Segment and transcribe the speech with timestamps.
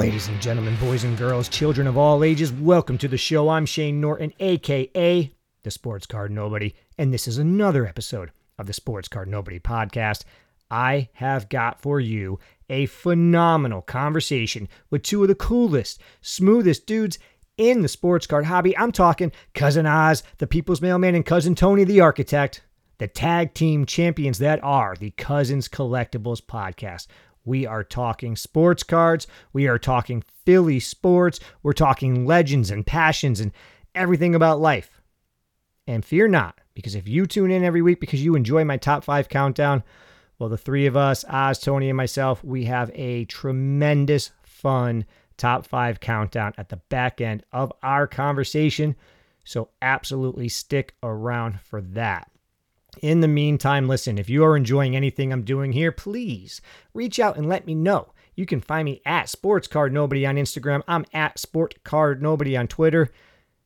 [0.00, 3.50] Ladies and gentlemen, boys and girls, children of all ages, welcome to the show.
[3.50, 5.30] I'm Shane Norton, aka
[5.62, 10.24] the Sports Card Nobody, and this is another episode of the Sports Card Nobody podcast.
[10.70, 12.38] I have got for you
[12.70, 17.18] a phenomenal conversation with two of the coolest, smoothest dudes
[17.58, 18.74] in the sports card hobby.
[18.78, 22.62] I'm talking Cousin Oz, the People's Mailman, and Cousin Tony, the Architect,
[22.96, 27.06] the tag team champions that are the Cousins Collectibles podcast.
[27.44, 29.26] We are talking sports cards.
[29.52, 31.40] We are talking Philly sports.
[31.62, 33.52] We're talking legends and passions and
[33.94, 35.00] everything about life.
[35.86, 39.04] And fear not, because if you tune in every week because you enjoy my top
[39.04, 39.82] five countdown,
[40.38, 45.04] well, the three of us, Oz, Tony, and myself, we have a tremendous fun
[45.36, 48.94] top five countdown at the back end of our conversation.
[49.44, 52.29] So absolutely stick around for that.
[53.02, 56.60] In the meantime, listen, if you are enjoying anything I'm doing here, please
[56.94, 58.12] reach out and let me know.
[58.34, 60.82] You can find me at Sports Card Nobody on Instagram.
[60.88, 63.10] I'm at Sport Card Nobody on Twitter.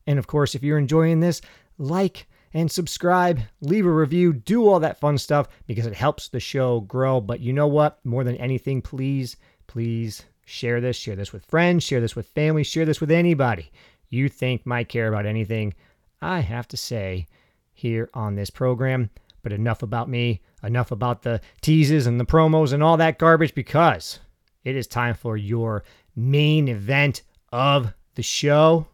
[0.07, 1.41] And of course, if you're enjoying this,
[1.77, 6.39] like and subscribe, leave a review, do all that fun stuff because it helps the
[6.39, 7.19] show grow.
[7.19, 8.05] But you know what?
[8.05, 9.37] More than anything, please,
[9.67, 10.95] please share this.
[10.95, 13.71] Share this with friends, share this with family, share this with anybody
[14.09, 15.73] you think might care about anything
[16.21, 17.27] I have to say
[17.75, 19.11] here on this program.
[19.43, 23.53] But enough about me, enough about the teases and the promos and all that garbage
[23.53, 24.19] because
[24.63, 25.83] it is time for your
[26.15, 28.87] main event of the show.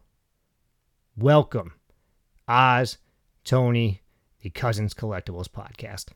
[1.16, 1.72] Welcome,
[2.46, 2.98] Oz,
[3.44, 4.02] Tony,
[4.42, 6.08] the Cousins Collectibles podcast.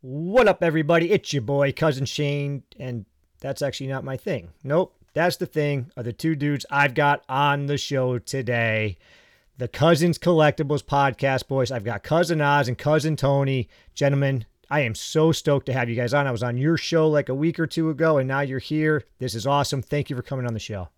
[0.00, 1.10] What up, everybody?
[1.10, 3.04] It's your boy, Cousin Shane, and
[3.40, 4.50] that's actually not my thing.
[4.64, 8.96] Nope, that's the thing of the two dudes I've got on the show today
[9.58, 11.70] the Cousins Collectibles podcast, boys.
[11.70, 13.68] I've got Cousin Oz and Cousin Tony.
[13.94, 16.26] Gentlemen, I am so stoked to have you guys on.
[16.26, 19.04] I was on your show like a week or two ago, and now you're here.
[19.18, 19.80] This is awesome.
[19.80, 20.88] Thank you for coming on the show.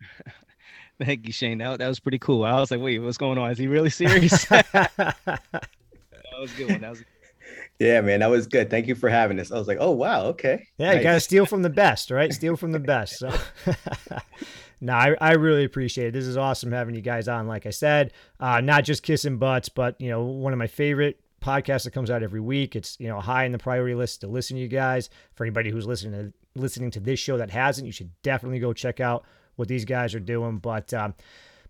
[1.02, 1.58] Thank you, Shane.
[1.58, 2.44] That, that was pretty cool.
[2.44, 3.50] I was like, wait, what's going on?
[3.50, 4.44] Is he really serious?
[4.48, 5.20] that
[6.38, 6.80] was a good one.
[6.80, 7.04] That was
[7.78, 8.70] yeah, man, that was good.
[8.70, 9.50] Thank you for having us.
[9.50, 10.66] I was like, oh wow, okay.
[10.78, 10.96] Yeah, nice.
[10.96, 12.32] you gotta steal from the best, right?
[12.32, 13.18] steal from the best.
[13.18, 13.32] So
[14.80, 16.12] no, I, I really appreciate it.
[16.12, 17.46] This is awesome having you guys on.
[17.46, 21.20] Like I said, uh, not just kissing butts, but you know, one of my favorite
[21.44, 22.74] podcasts that comes out every week.
[22.74, 25.10] It's you know high in the priority list to listen to you guys.
[25.34, 28.72] For anybody who's listening to listening to this show that hasn't, you should definitely go
[28.72, 29.24] check out
[29.56, 30.58] what these guys are doing.
[30.58, 31.14] But um,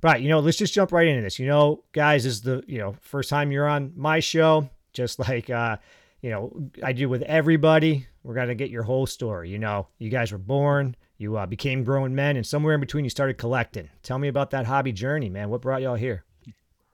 [0.00, 1.38] but you know, let's just jump right into this.
[1.38, 4.70] You know, guys, this is the you know first time you're on my show.
[4.94, 5.76] Just like uh,
[6.22, 8.06] you know, I do with everybody.
[8.22, 9.50] We're gonna get your whole story.
[9.50, 13.04] You know, you guys were born you uh, became grown men, and somewhere in between,
[13.04, 13.88] you started collecting.
[14.02, 15.48] Tell me about that hobby journey, man.
[15.48, 16.24] What brought y'all here?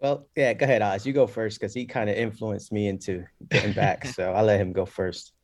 [0.01, 1.07] Well, yeah, go ahead, Oz.
[1.07, 4.07] You go first because he kind of influenced me into getting back.
[4.07, 5.33] so I'll let him go first.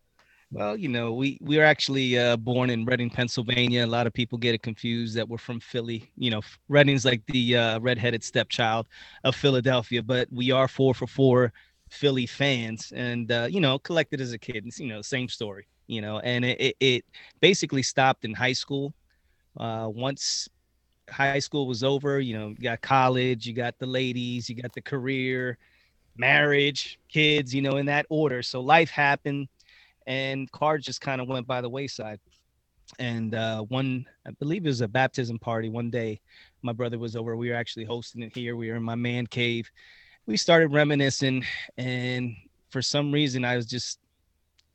[0.52, 3.84] Well, you know, we we were actually uh, born in Reading, Pennsylvania.
[3.84, 6.08] A lot of people get it confused that we're from Philly.
[6.16, 8.86] You know, Reading's like the uh, redheaded stepchild
[9.24, 11.52] of Philadelphia, but we are four for four
[11.96, 14.64] Philly fans, and uh, you know, collected as a kid.
[14.66, 17.04] It's, you know, same story you know, and it, it
[17.40, 18.92] basically stopped in high school.
[19.58, 20.48] Uh, once
[21.08, 24.72] high school was over, you know, you got college, you got the ladies, you got
[24.72, 25.58] the career,
[26.16, 28.42] marriage, kids, you know, in that order.
[28.42, 29.48] So life happened
[30.06, 32.20] and cards just kind of went by the wayside.
[32.98, 36.20] And uh, one, I believe it was a baptism party one day.
[36.62, 37.36] My brother was over.
[37.36, 38.56] We were actually hosting it here.
[38.56, 39.70] We were in my man cave.
[40.26, 41.44] We started reminiscing,
[41.78, 42.36] and
[42.70, 44.00] for some reason, I was just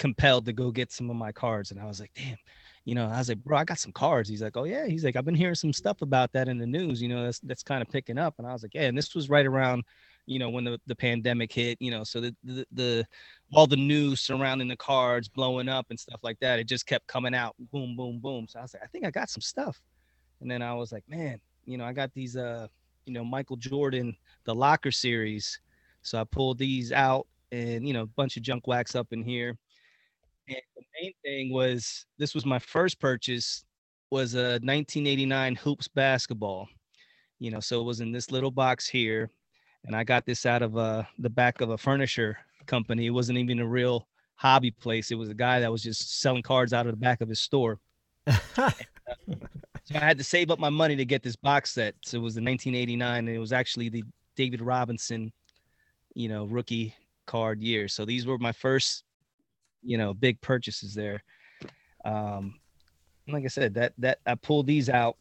[0.01, 1.71] compelled to go get some of my cards.
[1.71, 2.37] And I was like, damn,
[2.85, 4.27] you know, I was like, bro, I got some cards.
[4.27, 4.87] He's like, oh yeah.
[4.87, 7.01] He's like, I've been hearing some stuff about that in the news.
[7.01, 8.35] You know, that's that's kind of picking up.
[8.39, 8.87] And I was like, yeah.
[8.87, 9.83] And this was right around,
[10.25, 11.77] you know, when the, the pandemic hit.
[11.79, 13.07] You know, so the, the the
[13.53, 16.59] all the news surrounding the cards blowing up and stuff like that.
[16.59, 18.47] It just kept coming out, boom, boom, boom.
[18.49, 19.79] So I was like, I think I got some stuff.
[20.39, 22.67] And then I was like, man, you know, I got these, uh,
[23.05, 25.59] you know, Michael Jordan, the Locker series.
[26.01, 29.23] So I pulled these out and you know, a bunch of junk wax up in
[29.23, 29.57] here
[30.47, 33.63] and the main thing was this was my first purchase
[34.09, 36.67] was a 1989 hoops basketball.
[37.39, 39.31] You know, so it was in this little box here,
[39.85, 42.37] and I got this out of uh, the back of a furniture
[42.67, 43.07] company.
[43.07, 45.09] It wasn't even a real hobby place.
[45.09, 47.41] It was a guy that was just selling cards out of the back of his
[47.41, 47.79] store.
[48.27, 48.71] and, uh,
[49.91, 51.95] so I had to save up my money to get this box set.
[52.03, 54.03] So it was the 1989, and it was actually the
[54.35, 55.31] David Robinson,
[56.13, 56.95] you know, rookie
[57.25, 57.87] card year.
[57.87, 59.03] So these were my first
[59.83, 61.23] you know big purchases there
[62.05, 62.55] um
[63.27, 65.17] like i said that that i pulled these out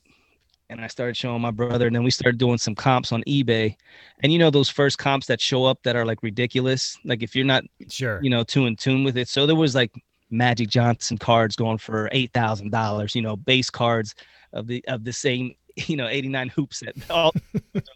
[0.68, 3.74] and i started showing my brother and then we started doing some comps on ebay
[4.22, 7.34] and you know those first comps that show up that are like ridiculous like if
[7.34, 9.92] you're not sure you know too in tune with it so there was like
[10.32, 13.16] Magic Johnson cards going for eight thousand dollars.
[13.16, 14.14] You know, base cards
[14.52, 15.54] of the of the same
[15.86, 17.32] you know 89 hoops at all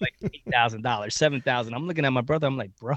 [0.01, 1.75] like eight thousand dollars, seven thousand.
[1.75, 2.47] I'm looking at my brother.
[2.47, 2.97] I'm like, bro,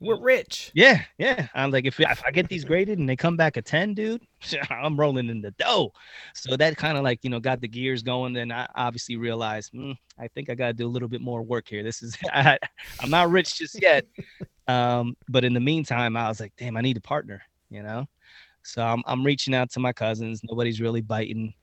[0.00, 0.70] we're rich.
[0.74, 1.48] Yeah, yeah.
[1.54, 4.22] I'm like, if, if I get these graded and they come back a 10, dude,
[4.70, 5.92] I'm rolling in the dough.
[6.34, 8.32] So that kind of like you know got the gears going.
[8.32, 11.42] Then I obviously realized, mm, I think I got to do a little bit more
[11.42, 11.82] work here.
[11.82, 12.58] This is I,
[13.00, 14.04] I'm not rich just yet.
[14.66, 17.42] Um, but in the meantime, I was like, damn, I need a partner.
[17.70, 18.06] You know.
[18.62, 20.40] So I'm I'm reaching out to my cousins.
[20.44, 21.54] Nobody's really biting.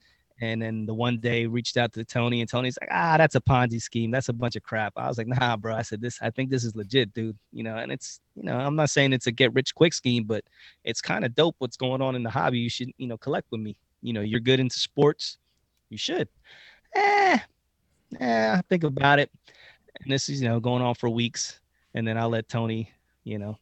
[0.42, 3.42] And then the one day reached out to Tony, and Tony's like, ah, that's a
[3.42, 4.10] Ponzi scheme.
[4.10, 4.94] That's a bunch of crap.
[4.98, 5.76] I was like, nah, bro.
[5.76, 7.38] I said, this, I think this is legit, dude.
[7.54, 10.24] You know, and it's, you know, I'm not saying it's a get rich quick scheme,
[10.24, 10.44] but
[10.84, 12.58] it's kind of dope what's going on in the hobby.
[12.58, 13.78] You should, you know, collect with me.
[14.02, 15.38] You know, you're good into sports.
[15.90, 16.28] You should.
[16.96, 17.38] Eh,
[18.20, 19.30] eh, I think about it.
[20.02, 21.60] And this is, you know, going on for weeks.
[21.94, 22.92] And then I'll let Tony,
[23.26, 23.60] you know,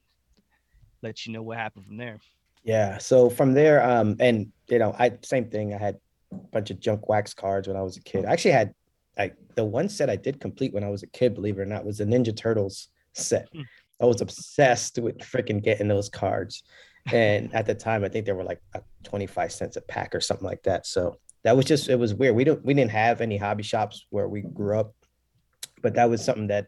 [1.01, 2.19] let you know what happened from there.
[2.63, 2.99] Yeah.
[2.99, 5.73] So from there, um, and you know, I same thing.
[5.73, 5.99] I had
[6.31, 8.25] bunch of junk wax cards when I was a kid.
[8.25, 8.73] I actually had
[9.17, 11.65] like the one set I did complete when I was a kid, believe it or
[11.65, 13.47] not, was the Ninja Turtles set.
[13.53, 13.61] Hmm.
[14.01, 16.63] I was obsessed with freaking getting those cards.
[17.11, 18.61] And at the time, I think they were like
[19.03, 20.85] 25 cents a pack or something like that.
[20.85, 22.35] So that was just it was weird.
[22.35, 24.93] We don't we didn't have any hobby shops where we grew up,
[25.81, 26.67] but that was something that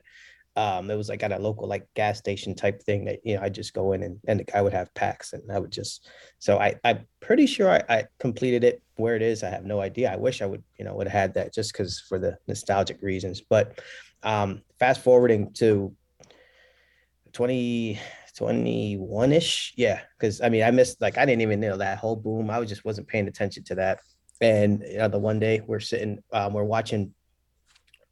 [0.55, 3.41] um, it was like at a local like gas station type thing that you know
[3.41, 6.09] I just go in and and the guy would have packs and I would just
[6.39, 9.43] so I I'm pretty sure I, I completed it where it is.
[9.43, 10.11] I have no idea.
[10.11, 13.01] I wish I would you know would have had that just because for the nostalgic
[13.01, 13.41] reasons.
[13.41, 13.79] But
[14.23, 15.95] um, fast forwarding to
[17.31, 17.99] 20
[18.35, 22.17] 21 ish, yeah, because I mean I missed like I didn't even know that whole
[22.17, 22.49] boom.
[22.49, 23.99] I was just wasn't paying attention to that.
[24.41, 27.13] And you know, the one day we're sitting, um, we're watching.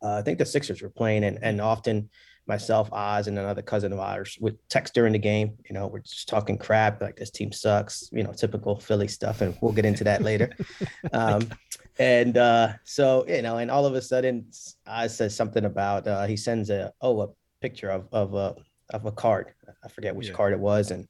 [0.02, 2.10] Uh, I think the Sixers were playing, and and often
[2.50, 5.58] myself, Oz, and another cousin of ours would text during the game.
[5.70, 9.40] You know, we're just talking crap, like this team sucks, you know, typical Philly stuff.
[9.40, 10.52] And we'll get into that later.
[11.14, 11.50] Um,
[11.98, 14.50] and uh, so, you know, and all of a sudden,
[14.88, 17.28] Oz says something about, uh, he sends a, oh, a
[17.62, 18.56] picture of, of, a,
[18.92, 19.54] of a card.
[19.84, 20.34] I forget which yeah.
[20.34, 20.92] card it was.
[20.92, 21.08] And,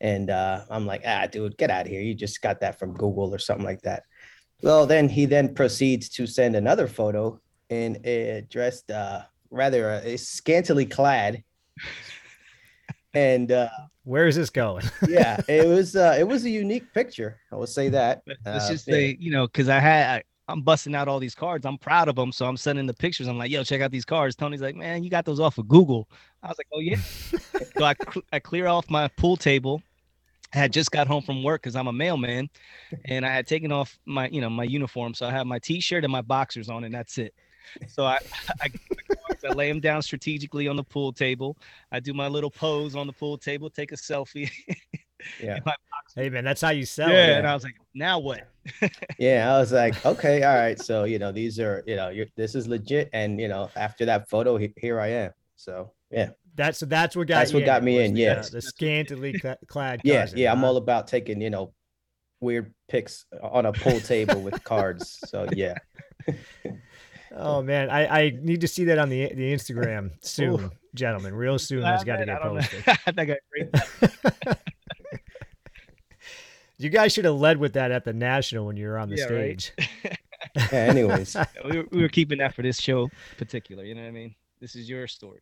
[0.00, 2.00] and uh, I'm like, ah, dude, get out of here.
[2.00, 4.04] You just got that from Google or something like that.
[4.62, 7.40] Well, then he then proceeds to send another photo
[7.70, 11.42] and it dressed uh, rather uh, scantily clad.
[13.12, 13.68] And uh,
[14.04, 14.84] where is this going?
[15.08, 17.38] yeah, it was uh, it was a unique picture.
[17.52, 18.22] I will say that.
[18.26, 21.34] Let's uh, just say, you know, because I had I, I'm busting out all these
[21.34, 21.66] cards.
[21.66, 23.26] I'm proud of them, so I'm sending the pictures.
[23.26, 24.36] I'm like, yo, check out these cards.
[24.36, 26.08] Tony's like, man, you got those off of Google.
[26.42, 26.96] I was like, oh yeah.
[27.76, 27.94] so I
[28.32, 29.82] I clear off my pool table.
[30.54, 32.50] I had just got home from work because I'm a mailman,
[33.04, 36.04] and I had taken off my you know my uniform, so I have my t-shirt
[36.04, 37.34] and my boxers on, and that's it.
[37.88, 38.18] So I,
[38.60, 38.70] I,
[39.44, 41.56] I lay them down strategically on the pool table.
[41.92, 44.50] I do my little pose on the pool table, take a selfie.
[45.42, 45.58] yeah.
[46.14, 47.08] Hey man, that's how you sell.
[47.08, 47.38] Yeah, it.
[47.38, 48.48] and I was like, now what?
[49.18, 50.78] yeah, I was like, okay, all right.
[50.80, 54.04] So you know, these are you know, you're, this is legit, and you know, after
[54.06, 55.32] that photo, he, here I am.
[55.56, 56.30] So yeah.
[56.56, 58.16] That's so that's what got that's what got me in.
[58.16, 60.00] Yeah, the, uh, the scantily clad.
[60.02, 60.48] Yeah, cousin, yeah.
[60.48, 60.56] Huh?
[60.56, 61.72] I'm all about taking you know
[62.40, 65.20] weird pics on a pool table with cards.
[65.26, 65.74] So yeah.
[67.32, 70.70] Oh man, I, I need to see that on the the Instagram soon, Ooh.
[70.94, 71.34] gentlemen.
[71.34, 72.84] Real soon, it's got to get posted.
[72.86, 74.56] I think I great.
[76.78, 79.16] you guys should have led with that at the national when you were on the
[79.16, 79.72] yeah, stage.
[79.78, 80.18] Right?
[80.72, 83.84] yeah, anyways, we were, we were keeping that for this show particular.
[83.84, 84.34] You know what I mean?
[84.60, 85.40] This is your story.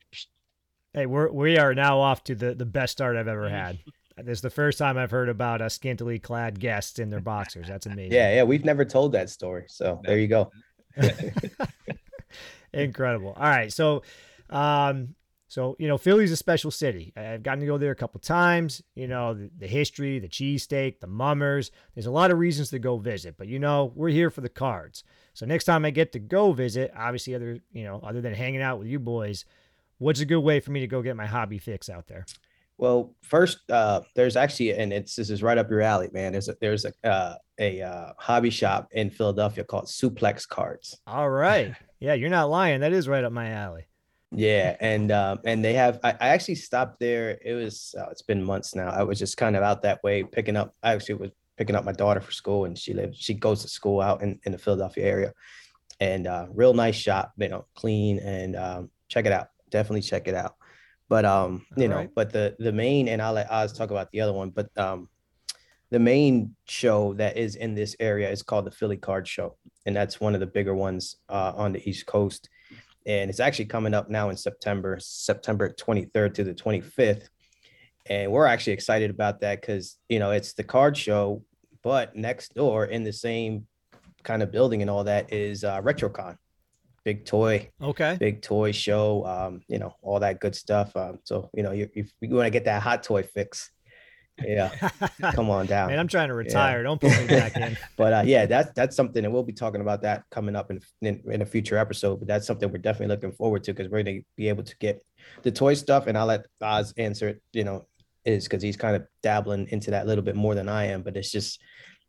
[0.92, 3.78] Hey, we're we are now off to the the best start I've ever had.
[4.18, 7.68] This is the first time I've heard about a scantily clad guest in their boxers.
[7.68, 8.12] That's amazing.
[8.12, 10.50] Yeah, yeah, we've never told that story, so there you go.
[12.72, 13.34] Incredible.
[13.36, 13.72] All right.
[13.72, 14.02] So,
[14.50, 15.14] um,
[15.48, 17.12] so you know, Philly's a special city.
[17.16, 18.82] I've gotten to go there a couple times.
[18.94, 21.70] You know, the, the history, the cheesesteak, the mummers.
[21.94, 24.48] There's a lot of reasons to go visit, but you know, we're here for the
[24.50, 25.04] cards.
[25.32, 28.60] So next time I get to go visit, obviously, other you know, other than hanging
[28.60, 29.46] out with you boys,
[29.98, 32.26] what's a good way for me to go get my hobby fix out there?
[32.78, 36.32] Well, first, uh, there's actually, and it's this is right up your alley, man.
[36.32, 41.00] There's a there's a uh, a uh, hobby shop in Philadelphia called Suplex Cards.
[41.06, 42.80] All right, yeah, you're not lying.
[42.80, 43.88] That is right up my alley.
[44.30, 45.98] Yeah, and um, and they have.
[46.04, 47.38] I, I actually stopped there.
[47.44, 48.90] It was uh, it's been months now.
[48.90, 50.74] I was just kind of out that way picking up.
[50.82, 53.18] I actually was picking up my daughter for school, and she lives.
[53.18, 55.32] She goes to school out in in the Philadelphia area,
[55.98, 57.32] and uh, real nice shop.
[57.38, 59.48] You know, clean and um, check it out.
[59.70, 60.57] Definitely check it out.
[61.08, 62.10] But um, you All know, right.
[62.14, 65.08] but the the main and I'll let Oz talk about the other one, but um
[65.90, 69.96] the main show that is in this area is called the Philly Card Show, and
[69.96, 72.50] that's one of the bigger ones uh, on the East Coast.
[73.06, 77.28] And it's actually coming up now in September, September 23rd to the 25th.
[78.04, 81.42] And we're actually excited about that because you know it's the card show
[81.82, 83.66] but next door in the same
[84.22, 86.36] kind of building and all that is uh, RetroCon,
[87.08, 88.18] big toy, Okay.
[88.20, 89.24] big toy show.
[89.24, 90.94] Um, you know, all that good stuff.
[90.94, 93.70] Um, so you know, you, if you want to get that hot toy fix,
[94.44, 94.68] yeah,
[95.32, 95.88] come on down.
[95.88, 96.82] Man, I'm trying to retire.
[96.82, 97.78] Don't put me back in.
[97.96, 100.80] but uh, yeah, that's that's something, and we'll be talking about that coming up in,
[101.00, 102.18] in in a future episode.
[102.18, 104.76] But that's something we're definitely looking forward to because we're going to be able to
[104.76, 105.02] get
[105.44, 107.42] the toy stuff, and I'll let Oz answer it.
[107.54, 107.86] You know,
[108.26, 111.00] is because he's kind of dabbling into that a little bit more than I am.
[111.02, 111.58] But it's just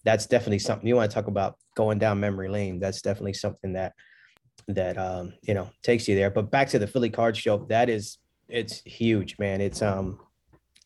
[0.03, 2.81] that's definitely something you want to talk about going down memory lane.
[2.81, 3.93] That's definitely something that
[4.75, 6.29] that um you know takes you there.
[6.29, 9.61] But back to the Philly Card Show, that is it's huge, man.
[9.61, 10.19] It's um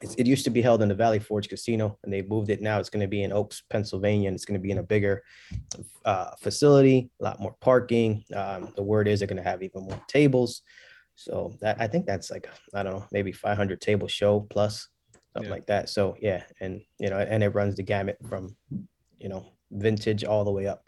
[0.01, 2.61] it's, it used to be held in the Valley Forge Casino, and they moved it
[2.61, 2.77] now.
[2.79, 5.23] It's going to be in Oaks, Pennsylvania, and it's going to be in a bigger
[6.03, 8.25] uh, facility, a lot more parking.
[8.35, 10.61] Um, the word is they're going to have even more tables.
[11.15, 14.89] So that I think that's like I don't know, maybe 500 table show plus
[15.33, 15.55] something Yeah.
[15.55, 15.87] like that.
[15.89, 18.57] So yeah, and you know, and it runs the gamut from
[19.19, 20.83] you know vintage all the way up.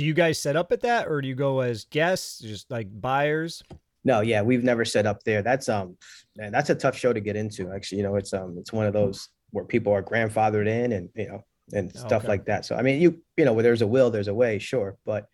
[0.00, 2.88] Do you guys set up at that, or do you go as guests, just like
[3.02, 3.62] buyers?
[4.02, 5.42] No, yeah, we've never set up there.
[5.42, 5.98] That's um,
[6.38, 7.70] man, that's a tough show to get into.
[7.70, 11.10] Actually, you know, it's um, it's one of those where people are grandfathered in, and
[11.14, 12.28] you know, and stuff Okay.
[12.28, 12.64] like that.
[12.64, 15.26] So I mean, you you know, where there's a will, there's a way, sure, but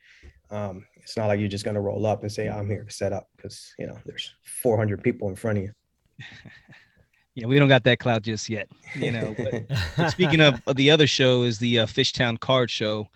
[0.50, 3.12] um, it's not like you're just gonna roll up and say I'm here to set
[3.12, 5.72] up because you know there's 400 people in front of you.
[7.36, 9.34] Yeah, we don't got that cloud just yet, you know.
[9.36, 9.68] But,
[9.98, 13.08] but speaking of, of the other show, is the uh, Fishtown Card Show.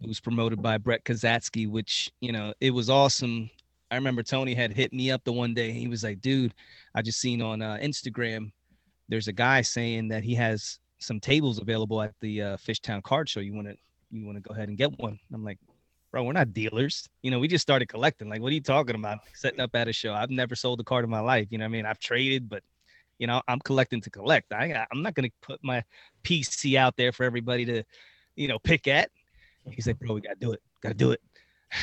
[0.00, 3.50] It was promoted by Brett Kazatsky, which you know it was awesome.
[3.90, 5.72] I remember Tony had hit me up the one day.
[5.72, 6.54] He was like, "Dude,
[6.94, 8.52] I just seen on uh, Instagram,
[9.08, 13.28] there's a guy saying that he has some tables available at the uh, Fishtown Card
[13.28, 13.40] Show.
[13.40, 13.76] You want to
[14.10, 15.58] you want to go ahead and get one?" I'm like,
[16.12, 17.08] "Bro, we're not dealers.
[17.22, 18.28] You know, we just started collecting.
[18.28, 19.18] Like, what are you talking about?
[19.34, 20.14] Setting up at a show?
[20.14, 21.48] I've never sold a card in my life.
[21.50, 22.62] You know, what I mean, I've traded, but
[23.18, 24.52] you know, I'm collecting to collect.
[24.52, 25.82] I I'm not gonna put my
[26.22, 27.82] PC out there for everybody to,
[28.36, 29.10] you know, pick at."
[29.70, 30.62] He's like, "Bro, we gotta do it.
[30.80, 31.20] Gotta do it."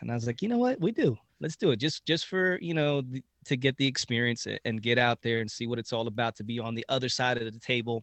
[0.00, 0.80] And I was like, "You know what?
[0.80, 1.16] We do.
[1.38, 1.76] Let's do it.
[1.76, 5.48] Just just for you know the, to get the experience and get out there and
[5.48, 6.34] see what it's all about.
[6.36, 8.02] To be on the other side of the table."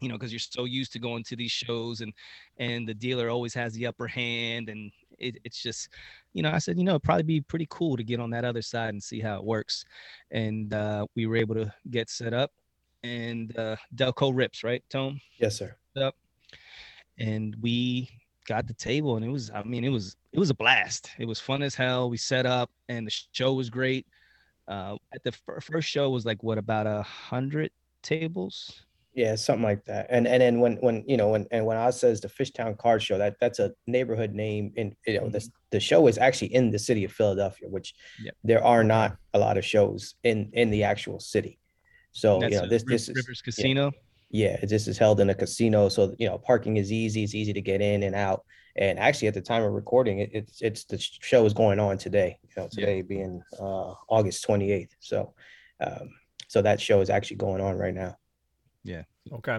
[0.00, 2.12] You know, because you're so used to going to these shows and
[2.58, 5.88] and the dealer always has the upper hand and it, it's just
[6.32, 8.44] you know i said you know it'd probably be pretty cool to get on that
[8.44, 9.84] other side and see how it works
[10.30, 12.50] and uh, we were able to get set up
[13.02, 15.76] and uh, delco rips right tone yes, sir.
[16.00, 16.14] up
[17.18, 18.08] and we
[18.46, 21.24] got the table and it was i mean it was it was a blast it
[21.26, 24.06] was fun as hell we set up and the show was great
[24.68, 27.70] uh at the fir- first show was like what about a hundred
[28.02, 28.82] tables
[29.14, 30.06] Yeah, something like that.
[30.08, 33.02] And and then when when you know when and when Oz says the Fishtown Card
[33.02, 34.72] Show, that that's a neighborhood name.
[34.78, 37.94] and you know this the show is actually in the city of Philadelphia, which
[38.24, 38.34] Yep.
[38.42, 41.58] there are not a lot of shows in in the actual city.
[42.12, 43.98] So you know this this is rivers casino yeah
[44.32, 47.22] this is held in a casino, so you know parking is easy.
[47.22, 48.44] It's easy to get in and out.
[48.76, 51.98] And actually, at the time of recording, it, it's it's the show is going on
[51.98, 52.38] today.
[52.42, 52.86] You know, Yeah.
[52.86, 54.94] today being uh, August twenty eighth.
[55.00, 55.34] So,
[55.80, 56.10] um,
[56.48, 58.16] so that show is actually going on right now.
[58.82, 59.02] Yeah.
[59.30, 59.58] Okay.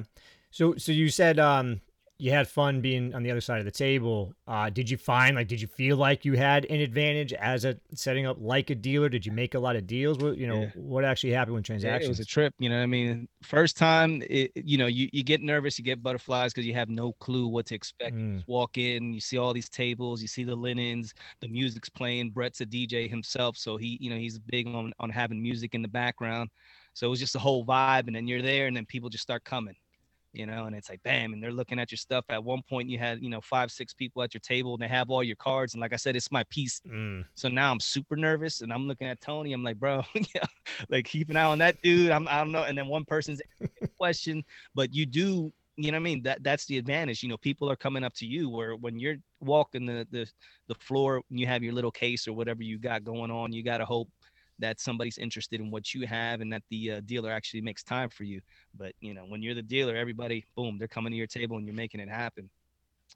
[0.50, 1.82] So so you said um
[2.24, 4.36] you had fun being on the other side of the table.
[4.48, 7.80] Uh did you find like did you feel like you had an advantage as a
[7.94, 9.10] setting up like a dealer?
[9.10, 10.20] Did you make a lot of deals?
[10.20, 10.72] What you know, Yeah.
[10.74, 12.06] what actually happened with Yeah, transactions?
[12.06, 15.10] it was a trip you know what i mean first time it, you know you,
[15.12, 18.44] you get nervous you get butterflies because you have no clue what to expect Mm.
[18.46, 22.62] walk in you see all these tables you see the linens the music's playing brett's
[22.62, 25.88] a dj himself so he you know he's big on on having music in the
[25.88, 26.50] background
[26.94, 29.24] so it was just a whole vibe and then you're there and then people just
[29.24, 29.75] start coming
[30.34, 32.90] you know and it's like bam and they're looking at your stuff at one point
[32.90, 35.36] you had you know five six people at your table and they have all your
[35.36, 37.24] cards and like i said it's my PC Mm.
[37.36, 39.54] so now I'm super nervous and I'm looking at Tony.
[39.54, 40.44] I'm like, bro, yeah,
[40.90, 42.10] like keep an eye on that dude.
[42.12, 42.63] I'm, I don't know.
[42.63, 43.42] And then one person's
[43.98, 46.24] question, but you do, you know what I mean?
[46.24, 47.24] That that's the advantage.
[47.24, 50.28] You know, people are coming up to you where when you're walking the the
[50.68, 53.63] the floor and you have your little case or whatever you got going on, you
[53.63, 54.10] got to hope
[54.60, 58.10] that somebody's interested in what you have and that the uh, dealer actually makes time
[58.10, 58.41] for you.
[58.77, 61.65] But you know, when you're the dealer, everybody, boom, they're coming to your table and
[61.65, 62.50] you're making it happen.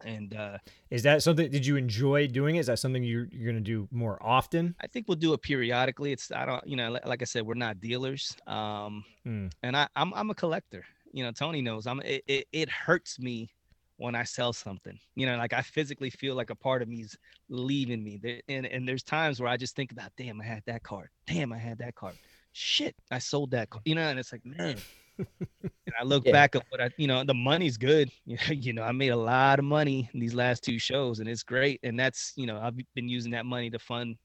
[0.04, 0.58] And uh,
[0.92, 2.56] Is that something did you enjoy doing?
[2.56, 2.60] it?
[2.60, 4.76] Is that something you're you're gonna do more often?
[4.80, 6.12] I think we'll do it periodically.
[6.12, 8.36] It's I don't you know li- like I said we're not dealers.
[8.46, 9.52] Um, Mm.
[9.64, 10.86] and I I'm I'm a collector.
[11.14, 13.50] You know Tony knows I'm it, it it hurts me
[13.98, 14.98] when I sell something.
[15.16, 17.18] You know like I physically feel like a part of me's
[17.50, 18.20] leaving me.
[18.22, 21.10] There, and and there's times where I just think about damn I had that card.
[21.26, 22.16] Damn I had that card.
[22.54, 23.84] Shit I sold that card.
[23.86, 24.78] You know and it's like man.
[25.18, 26.32] and I look Yeah.
[26.32, 28.12] back at what I you know the money's good.
[28.26, 31.44] you know I made a lot of money in these last two shows and it's
[31.44, 31.80] great.
[31.84, 34.16] And that's you know I've been using that money to fund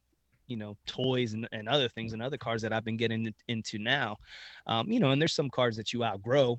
[0.49, 3.79] you know toys and, and other things and other cars that i've been getting into
[3.79, 4.17] now
[4.67, 6.59] um, you know and there's some cards that you outgrow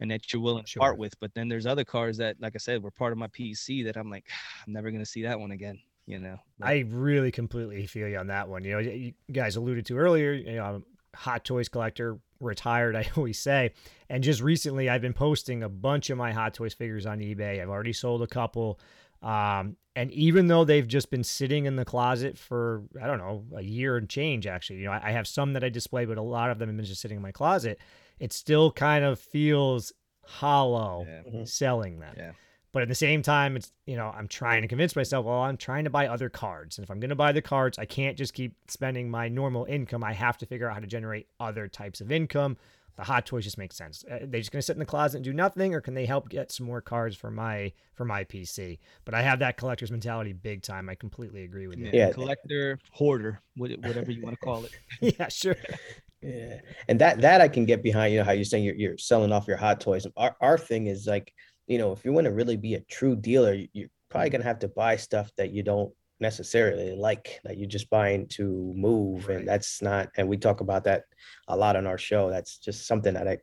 [0.00, 0.80] and that you're willing to Sure.
[0.80, 1.14] part with.
[1.20, 3.96] But then there's other cars that, like I said, were part of my PC that
[3.96, 4.26] I'm like,
[4.66, 5.78] I'm never gonna see that one again.
[6.06, 8.64] You know, But- I really completely feel you on that one.
[8.64, 12.96] You know, you guys alluded to earlier, you know, I'm a hot toys collector, retired,
[12.96, 13.72] I always say.
[14.08, 17.60] And just recently, I've been posting a bunch of my hot toys figures on eBay.
[17.62, 18.80] I've already sold a couple.
[19.22, 23.44] Um, and even though they've just been sitting in the closet for, I don't know,
[23.54, 26.16] a year and change, actually, you know, I, I have some that I display, but
[26.16, 27.78] a lot of them have been just sitting in my closet.
[28.20, 29.92] It still kind of feels
[30.24, 31.44] hollow yeah.
[31.44, 32.14] selling them.
[32.16, 32.32] Yeah.
[32.72, 35.26] But at the same time, it's you know I'm trying to convince myself.
[35.26, 37.78] Well, I'm trying to buy other cards, and if I'm going to buy the cards,
[37.78, 40.04] I can't just keep spending my normal income.
[40.04, 42.56] I have to figure out how to generate other types of income.
[42.96, 44.04] The hot toys just make sense.
[44.08, 46.06] Uh, they just going to sit in the closet and do nothing, or can they
[46.06, 48.78] help get some more cards for my for my PC?
[49.04, 50.88] But I have that collector's mentality big time.
[50.88, 51.86] I completely agree with you.
[51.86, 52.12] yeah, Yeah.
[52.12, 54.72] collector, hoarder, whatever you want to call it.
[55.18, 55.56] yeah, sure.
[56.22, 58.12] Yeah, and that that I can get behind.
[58.12, 60.06] You know how you're saying you're, you're selling off your hot toys.
[60.16, 61.32] Our our thing is like,
[61.66, 64.44] you know, if you want to really be a true dealer, you- you're probably gonna
[64.44, 69.26] have to buy stuff that you don't necessarily like, that you're just buying to move,
[69.28, 69.38] Right.
[69.38, 70.10] and that's not.
[70.18, 71.04] And we talk about that
[71.48, 72.28] a lot on our show.
[72.28, 73.38] That's just something that I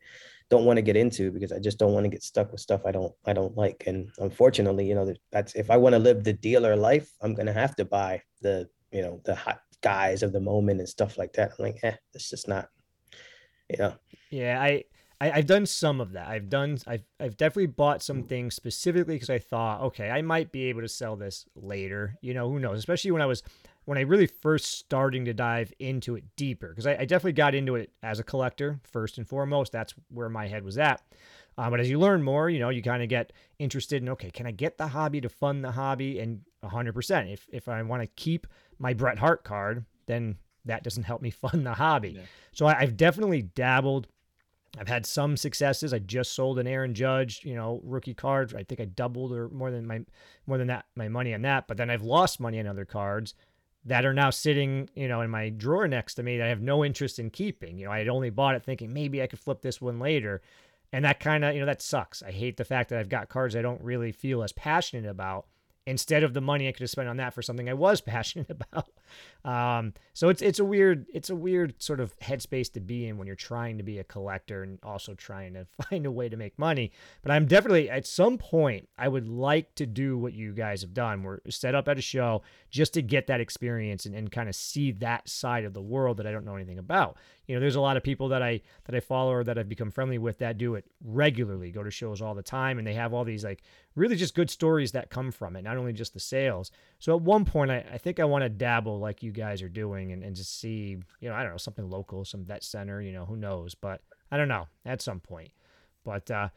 [0.49, 2.81] don't want to get into because I just don't want to get stuck with stuff
[2.85, 3.85] I don't I don't like.
[3.87, 7.53] And unfortunately, you know, that's if I want to live the dealer life, I'm gonna
[7.53, 11.33] have to buy the you know the hot guys of the moment and stuff like
[11.33, 11.51] that.
[11.57, 12.69] I'm like, eh, it's just not,
[13.69, 13.93] you know.
[14.29, 14.83] Yeah, I,
[15.21, 16.27] I I've done some of that.
[16.27, 20.51] I've done I've I've definitely bought some things specifically because I thought, okay, I might
[20.51, 22.17] be able to sell this later.
[22.21, 22.79] You know, who knows?
[22.79, 23.43] Especially when I was
[23.85, 27.55] when I really first starting to dive into it deeper because I, I definitely got
[27.55, 29.71] into it as a collector first and foremost.
[29.71, 31.01] That's where my head was at.
[31.57, 34.29] Uh, but as you learn more, you know, you kind of get interested in okay,
[34.29, 36.19] can I get the hobby to fund the hobby?
[36.19, 37.31] And 100%.
[37.31, 38.47] If if I want to keep
[38.79, 42.11] my Bret Hart card, then that doesn't help me fund the hobby.
[42.11, 42.21] Yeah.
[42.51, 44.07] So I, I've definitely dabbled.
[44.79, 45.93] I've had some successes.
[45.93, 48.53] I just sold an Aaron Judge, you know, rookie card.
[48.55, 50.01] I think I doubled or more than my
[50.45, 51.67] more than that my money on that.
[51.67, 53.33] But then I've lost money on other cards
[53.85, 56.61] that are now sitting, you know, in my drawer next to me that I have
[56.61, 57.77] no interest in keeping.
[57.77, 60.41] You know, I had only bought it thinking maybe I could flip this one later.
[60.91, 62.21] And that kind of, you know, that sucks.
[62.21, 65.47] I hate the fact that I've got cards I don't really feel as passionate about
[65.87, 68.51] instead of the money I could have spent on that for something I was passionate
[68.51, 68.89] about.
[69.45, 73.17] Um, so it's it's a weird it's a weird sort of headspace to be in
[73.17, 76.35] when you're trying to be a collector and also trying to find a way to
[76.35, 76.91] make money.
[77.23, 80.93] But I'm definitely at some point I would like to do what you guys have
[80.93, 81.23] done.
[81.23, 84.55] We're set up at a show just to get that experience and, and kind of
[84.55, 87.15] see that side of the world that I don't know anything about.
[87.47, 89.69] You know, there's a lot of people that I that I follow or that I've
[89.69, 92.93] become friendly with that do it regularly, go to shows all the time, and they
[92.93, 93.63] have all these like
[93.95, 96.71] really just good stories that come from it, not only just the sales.
[96.99, 99.69] So at one point, I, I think I want to dabble like you guys are
[99.69, 103.01] doing and, and just see, you know, I don't know, something local, some vet center,
[103.01, 103.75] you know, who knows?
[103.75, 105.51] But I don't know at some point.
[106.03, 106.49] But, uh,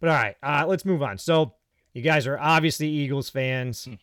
[0.00, 1.18] but all right, uh, let's move on.
[1.18, 1.54] So
[1.92, 3.88] you guys are obviously Eagles fans.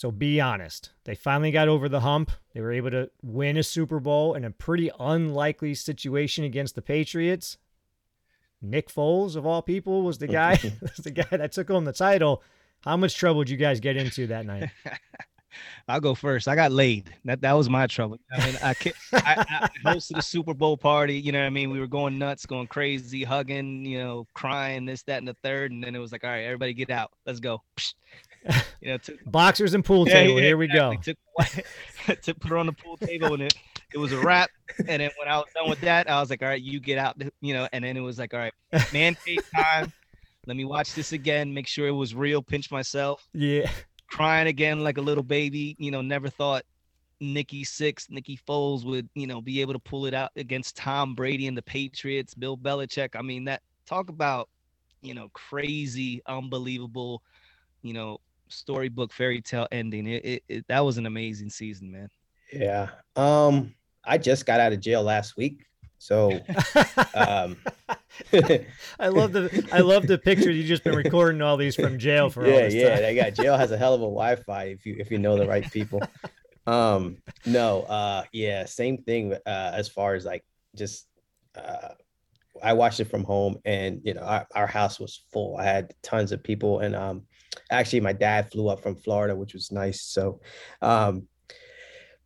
[0.00, 0.92] So be honest.
[1.04, 2.30] They finally got over the hump.
[2.54, 6.80] They were able to win a Super Bowl in a pretty unlikely situation against the
[6.80, 7.58] Patriots.
[8.62, 10.52] Nick Foles, of all people, was the guy.
[10.80, 12.42] was the guy that took home the title.
[12.80, 14.70] How much trouble did you guys get into that night?
[15.86, 16.48] I'll go first.
[16.48, 17.14] I got laid.
[17.26, 18.16] That that was my trouble.
[18.32, 18.74] I mean, I,
[19.12, 21.20] I, I hosted a Super Bowl party.
[21.20, 21.68] You know what I mean?
[21.68, 25.72] We were going nuts, going crazy, hugging, you know, crying, this, that, and the third.
[25.72, 27.10] And then it was like, all right, everybody get out.
[27.26, 27.60] Let's go.
[28.80, 30.36] You know, took, Boxers and pool table.
[30.36, 30.90] yeah, Here we go.
[30.92, 31.62] exactly.
[32.06, 33.54] Took, took put her on the pool table and it,
[33.92, 34.48] it was a wrap.
[34.78, 36.96] And then when I was done with that, I was like, all right, you get
[36.98, 38.54] out, you know, and then it was like, all right,
[38.92, 39.92] man cave time.
[40.46, 43.70] Let me watch this again, make sure it was real, pinch myself, Yeah.
[44.08, 45.76] crying again like a little baby.
[45.78, 46.62] You know, never thought
[47.20, 51.14] Nikki Six, Nikki Foles would, you know, be able to pull it out against Tom
[51.14, 53.10] Brady and the Patriots, Bill Belichick.
[53.14, 54.48] I mean, that talk about,
[55.02, 57.22] you know, crazy, unbelievable,
[57.82, 58.18] you know,
[58.50, 60.06] storybook fairy tale ending.
[60.06, 62.08] It, it, it that was an amazing season, man.
[62.52, 62.88] Yeah.
[63.16, 65.64] Um, I just got out of jail last week.
[65.98, 66.30] So
[67.14, 67.58] um
[68.32, 72.30] I love the I love the picture you just been recording all these from jail
[72.30, 72.94] for all yeah, this yeah.
[72.94, 73.02] time.
[73.02, 75.46] They got jail has a hell of a Wi-Fi if you if you know the
[75.46, 76.02] right people.
[76.66, 80.42] um, no, uh yeah, same thing uh as far as like
[80.74, 81.06] just
[81.54, 81.88] uh
[82.62, 85.58] I watched it from home and you know our, our house was full.
[85.58, 87.24] I had tons of people and um
[87.70, 90.02] actually my dad flew up from Florida, which was nice.
[90.02, 90.40] So
[90.82, 91.28] um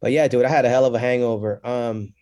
[0.00, 1.60] but yeah, dude, I had a hell of a hangover.
[1.66, 2.14] Um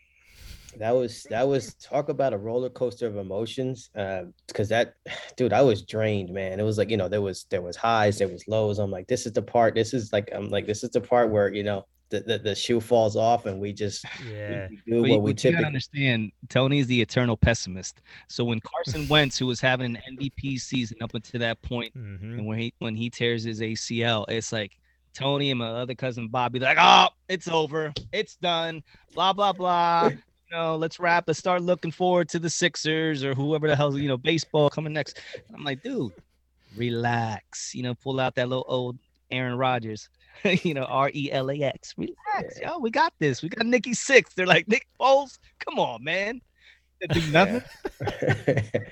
[0.79, 4.95] that was that was talk about a roller coaster of emotions uh because that
[5.37, 8.19] dude i was drained man it was like you know there was there was highs
[8.19, 10.83] there was lows i'm like this is the part this is like i'm like this
[10.83, 14.05] is the part where you know the, the, the shoe falls off and we just
[14.25, 14.69] Yeah.
[14.71, 17.37] we do But what you, we but you gotta typically understand, Tony is the eternal
[17.37, 18.01] pessimist.
[18.29, 22.39] So when Carson Wentz, who was having an MVP season up until that point, hmm
[22.39, 24.79] and when he when he tears his ACL, it's like
[25.15, 28.83] Tony and my other cousin Bobby like, oh, it's over, it's done,
[29.15, 30.11] blah blah blah.
[30.53, 31.25] You know, let's wrap.
[31.27, 34.93] Let's start looking forward to the Sixers or whoever the hell you know baseball coming
[34.93, 35.19] next.
[35.49, 36.13] And I'm like, dude,
[36.77, 37.75] relax.
[37.75, 38.99] You know, pull out that little old
[39.31, 40.09] Aaron Rodgers.
[40.63, 41.95] you know, R E L A X.
[41.97, 42.79] Relax, yo.
[42.79, 43.43] We got this.
[43.43, 44.35] We got Nikki six.
[44.35, 45.39] They're like Nick Foles.
[45.59, 46.41] Come on, man.
[47.11, 47.63] Do nothing.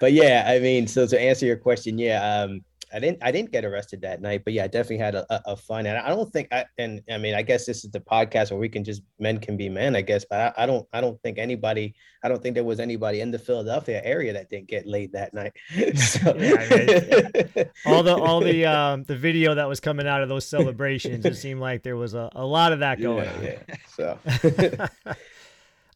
[0.00, 3.52] but yeah, I mean, so to answer your question, yeah, um, I didn't I didn't
[3.52, 5.86] get arrested that night, but yeah, I definitely had a, a, a fun.
[5.86, 8.60] And I don't think I and I mean I guess this is the podcast where
[8.60, 10.24] we can just men can be men, I guess.
[10.28, 13.30] But I, I don't I don't think anybody I don't think there was anybody in
[13.30, 15.52] the Philadelphia area that didn't get laid that night.
[16.00, 20.46] So, Yeah, all the all the um the video that was coming out of those
[20.46, 23.42] celebrations, it seemed like there was a, a lot of that going yeah, on.
[23.44, 23.76] yeah.
[23.96, 24.18] So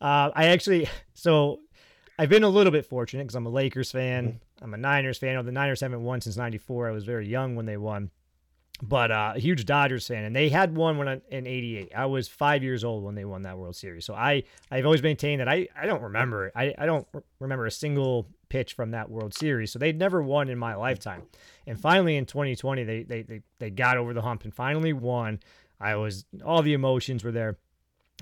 [0.01, 1.61] uh, I actually, so
[2.19, 4.41] I've been a little bit fortunate because I'm a Lakers fan.
[4.63, 5.45] I'm a Niners fan.
[5.45, 6.89] The Niners haven't won since '94.
[6.89, 8.11] I was very young when they won,
[8.83, 11.93] but uh, a huge Dodgers fan, and they had won when I, in '88.
[11.95, 14.05] I was five years old when they won that World Series.
[14.05, 16.53] So I, I've always maintained that I, I don't remember it.
[16.57, 17.07] I, I don't
[17.41, 19.73] remember a single pitch from that World Series.
[19.73, 21.23] So they'd never won in my lifetime.
[21.67, 25.41] And finally in 2020, they, they, they, they got over the hump and finally won.
[25.81, 27.59] I was all the emotions were there.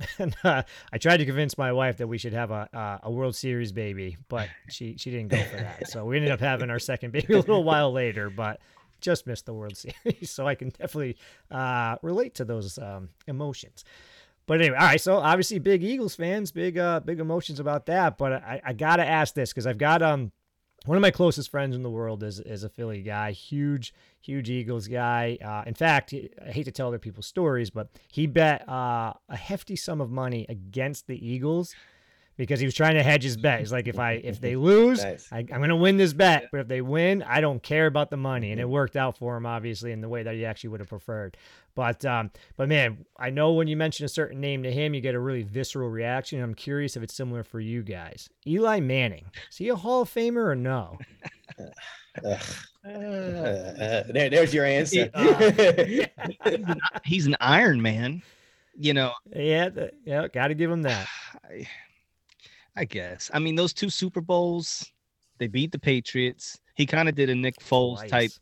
[0.18, 3.10] And uh, I tried to convince my wife that we should have a uh, a
[3.10, 5.88] World Series baby, but she she didn't go for that.
[5.88, 8.60] So we ended up having our second baby a little while later, but
[9.00, 10.30] just missed the World Series.
[10.30, 11.16] So I can definitely
[11.50, 13.84] uh, relate to those um, emotions.
[14.46, 15.00] But anyway, all right.
[15.00, 18.18] So obviously, big Eagles fans, big uh, big emotions about that.
[18.18, 20.32] But I, I gotta ask this because I've got um
[20.84, 24.50] one of my closest friends in the world is is a Philly guy, huge huge
[24.50, 25.38] Eagles guy.
[25.44, 29.36] Uh, in fact, I hate to tell other people's stories, but he bet uh, a
[29.36, 31.74] hefty sum of money against the Eagles
[32.36, 33.60] because he was trying to hedge his bet.
[33.60, 35.28] He's like, if I if they lose, Nice.
[35.30, 38.10] I, I'm going to win this bet, but if they win, I don't care about
[38.10, 38.52] the money.
[38.52, 40.88] And it worked out for him, obviously, in the way that he actually would have
[40.88, 41.36] preferred.
[41.74, 45.00] But um, but man, I know when you mention a certain name to him, you
[45.00, 46.42] get a really visceral reaction.
[46.42, 48.28] I'm curious if it's similar for you guys.
[48.46, 50.98] Eli Manning, is he a Hall of Famer or no?
[52.24, 52.42] Ugh.
[52.84, 55.08] Uh, uh, there, there's your answer.
[57.04, 58.22] He's an Iron Man.
[58.76, 61.06] You know, Yeah, th- yeah, got to give him that.
[61.44, 61.68] I,
[62.74, 63.30] I guess.
[63.32, 64.90] I mean, those two Super Bowls,
[65.38, 66.58] they beat the Patriots.
[66.74, 68.32] He kind of did a Nick Foles type,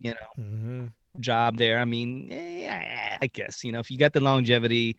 [0.00, 0.86] you know, hmm
[1.20, 1.78] job there.
[1.78, 4.96] I mean, I guess you know if you got the longevity,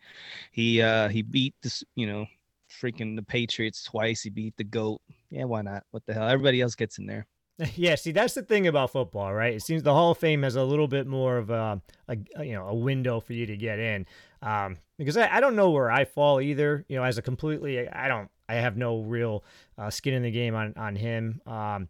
[0.52, 2.26] he uh he beat this, you know,
[2.70, 4.22] freaking the Patriots twice.
[4.22, 5.00] He beat the goat.
[5.30, 5.84] Yeah, why not?
[5.90, 6.28] What the hell?
[6.28, 7.26] Everybody else gets in there.
[7.76, 9.54] Yeah, see, that's the thing about football, right?
[9.54, 12.44] It seems the Hall of Fame has a little bit more of a, a a,
[12.44, 14.06] you know a window for you to get in,
[14.42, 16.84] um, because I, I don't know where I fall either.
[16.88, 19.44] You know, as a completely, I don't, I have no real
[19.78, 21.40] uh, skin in the game on on him.
[21.46, 21.88] Um,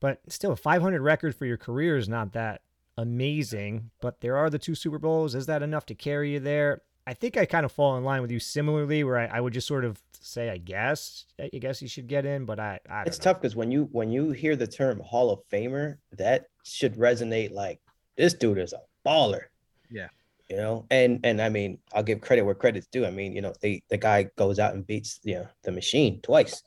[0.00, 2.60] but still, a 500 record for your career is not that
[2.96, 3.90] amazing.
[4.00, 5.34] But there are the two Super Bowls.
[5.34, 6.82] Is that enough to carry you there?
[7.06, 9.52] I think I kind of fall in line with you similarly, where I, I would
[9.52, 12.98] just sort of say, I guess, I guess you should get in, but I, I
[12.98, 13.24] don't it's know.
[13.24, 17.52] tough because when you when you hear the term Hall of Famer, that should resonate
[17.52, 17.80] like
[18.16, 19.42] this dude is a baller.
[19.88, 20.08] Yeah.
[20.48, 23.06] You know, and and I mean, I'll give credit where credit's due.
[23.06, 26.20] I mean, you know, the the guy goes out and beats you know the machine
[26.22, 26.62] twice.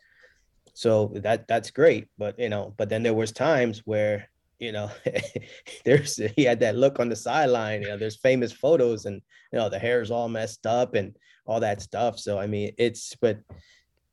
[0.73, 2.07] So that that's great.
[2.17, 4.91] But you know, but then there was times where, you know,
[5.85, 7.81] there's he had that look on the sideline.
[7.81, 11.59] You know, there's famous photos and you know the hair's all messed up and all
[11.61, 12.19] that stuff.
[12.19, 13.39] So I mean, it's but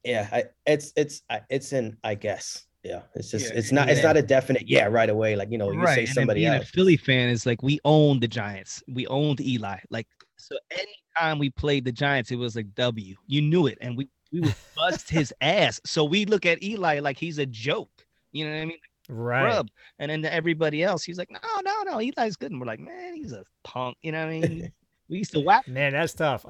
[0.04, 2.64] yeah, I, it's it's it's in I guess.
[2.82, 5.34] Yeah, it's just Yeah, it's not it's not a definite yeah right away.
[5.34, 6.68] Like you know, you say and somebody being else.
[6.68, 8.82] a Philly fan is like we owned the Giants.
[8.86, 9.78] We owned Eli.
[9.90, 10.06] Like
[10.36, 13.16] so, anytime we played the Giants, it was like W.
[13.26, 15.80] You knew it, and we we would bust his ass.
[15.84, 17.90] So we look at Eli like he's a joke.
[18.30, 18.78] You know what I mean?
[19.08, 19.64] Right.
[19.98, 22.50] And then to everybody else, he's like, no, no, no, Eli's good.
[22.50, 23.96] And we're like, man, he's a punk.
[24.02, 24.72] You know what I mean?
[25.08, 25.68] we used to whack.
[25.68, 26.44] Man, that's tough.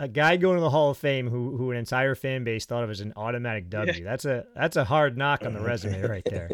[0.00, 2.84] A- guy going to the Hall of Fame who who an entire fan base thought
[2.84, 4.04] of as an automatic W.
[4.04, 6.50] That's a that's a hard knock on the resume right there.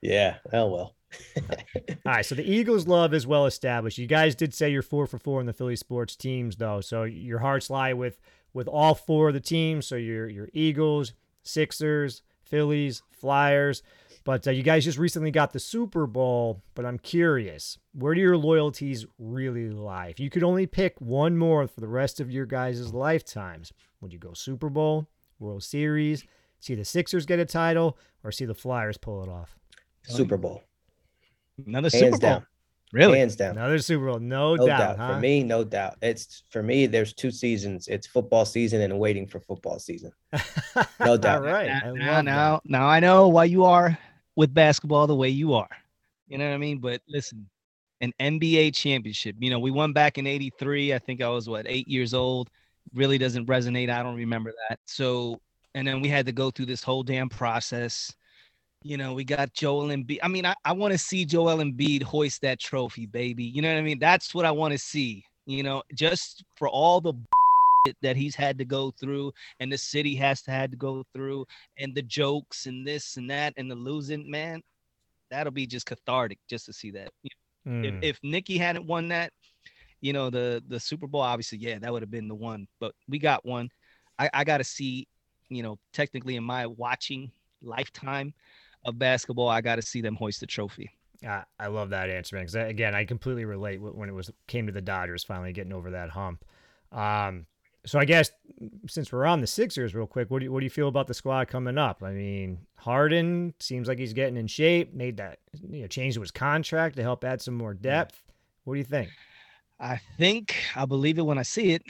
[0.00, 0.38] yeah.
[0.52, 0.96] Oh well.
[1.36, 3.96] All right, so the Eagles love is well established.
[3.96, 7.04] You guys did say you're four for four in the Philly sports teams, though, so
[7.04, 8.18] your hearts lie with
[8.52, 9.86] with all four of the teams.
[9.86, 13.82] So your your Eagles, Sixers, Phillies, Flyers.
[14.26, 16.60] But uh, you guys just recently got the Super Bowl.
[16.74, 20.08] But I'm curious, where do your loyalties really lie?
[20.08, 24.12] If you could only pick one more for the rest of your guys' lifetimes, would
[24.12, 25.08] you go Super Bowl,
[25.38, 26.24] World Series,
[26.58, 29.56] see the Sixers get a title, or see the Flyers pull it off?
[30.02, 30.64] Super Bowl.
[31.64, 32.18] Another Hands Super Bowl.
[32.30, 32.46] down.
[32.92, 33.18] Really?
[33.18, 33.58] hands down.
[33.58, 34.78] Another Super Bowl, no, No doubt.
[34.78, 34.96] doubt.
[34.98, 35.14] huh?
[35.14, 35.96] For me, no doubt.
[36.02, 36.86] It's for me.
[36.86, 37.88] There's two seasons.
[37.88, 40.10] It's football season and waiting for football season.
[41.00, 41.42] No doubt.
[41.46, 41.68] All right.
[41.84, 43.96] Now, now, now, now I know why you are
[44.36, 45.68] with basketball the way you are.
[46.28, 46.78] You know what I mean?
[46.78, 47.48] But listen,
[48.00, 49.36] an NBA championship.
[49.38, 50.94] You know, we won back in '83.
[50.94, 52.50] I think I was what eight years old.
[52.94, 53.90] Really doesn't resonate.
[53.90, 54.78] I don't remember that.
[54.86, 55.40] So,
[55.74, 58.14] and then we had to go through this whole damn process.
[58.82, 60.18] You know, we got Joel Embiid.
[60.22, 63.42] I mean, I, I want to see Joel Embiid hoist that trophy, baby.
[63.42, 63.98] You know what I mean?
[63.98, 65.24] That's what I want to see.
[65.46, 67.14] You know, just for all the
[68.02, 71.46] that he's had to go through and the city has to had to go through
[71.78, 74.60] and the jokes and this and that and the losing man
[75.30, 77.10] that'll be just cathartic just to see that
[77.66, 77.84] Mm.
[77.84, 79.32] if, if nikki hadn't won that
[80.00, 82.94] you know the the super bowl obviously yeah that would have been the one but
[83.08, 83.68] we got one
[84.20, 85.08] i, I got to see
[85.48, 88.34] you know technically in my watching lifetime
[88.84, 90.90] of basketball i got to see them hoist the trophy
[91.24, 92.44] I, I love that answer, man.
[92.44, 95.92] Because again, I completely relate when it was came to the Dodgers finally getting over
[95.92, 96.44] that hump.
[96.92, 97.46] Um,
[97.86, 98.30] so I guess
[98.88, 101.06] since we're on the Sixers, real quick, what do you, what do you feel about
[101.06, 102.02] the squad coming up?
[102.02, 104.92] I mean, Harden seems like he's getting in shape.
[104.92, 105.38] Made that
[105.70, 108.22] you know change to his contract to help add some more depth.
[108.64, 109.10] What do you think?
[109.78, 111.82] I think I'll believe it when I see it.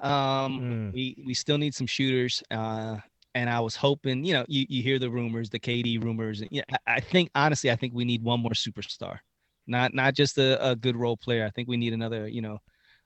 [0.00, 0.92] Um, Mm.
[0.92, 2.96] We we still need some shooters, uh,
[3.34, 6.40] and I was hoping, you know, you, you hear the rumors, the KD rumors.
[6.40, 9.18] and Yeah, I, I think honestly, I think we need one more superstar,
[9.66, 11.44] not not just a, a good role player.
[11.44, 12.58] I think we need another, you know,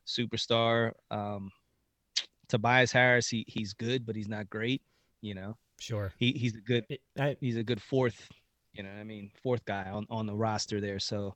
[0.06, 0.92] superstar.
[1.11, 1.50] Um,
[2.48, 4.82] Tobias Harris, he he's good, but he's not great.
[5.20, 6.12] You know, Sure.
[6.18, 6.84] he he's a good
[7.40, 8.28] he's a good fourth,
[8.72, 10.98] you know, I mean, fourth guy on on the roster there.
[10.98, 11.34] So,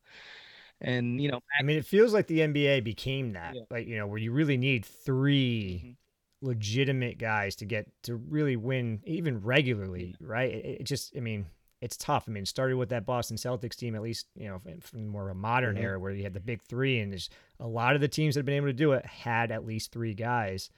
[0.80, 3.62] and you know, I mean, it feels like the NBA became that, Yeah.
[3.70, 5.96] like you know, where you really need 3 Mhm.
[6.40, 10.52] legitimate guys to get to really win, even regularly, right?
[10.52, 11.46] It, it just, I mean,
[11.80, 12.28] it's tough.
[12.28, 15.06] I mean, it started with that Boston Celtics team, at least you know, from- from
[15.08, 15.82] more of a modern Mhm.
[15.82, 17.28] era where you had the big three, and there's
[17.60, 19.92] a lot of the teams that have been able to do it had at least
[19.92, 20.70] three guys.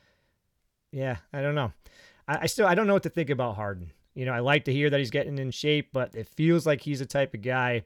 [0.94, 1.72] Yeah, I don't know.
[2.28, 3.90] I, I still, I don't know what to think about Harden.
[4.14, 6.80] You know, I like to hear that he's getting in shape, but it feels like
[6.80, 7.85] he's the type of guy.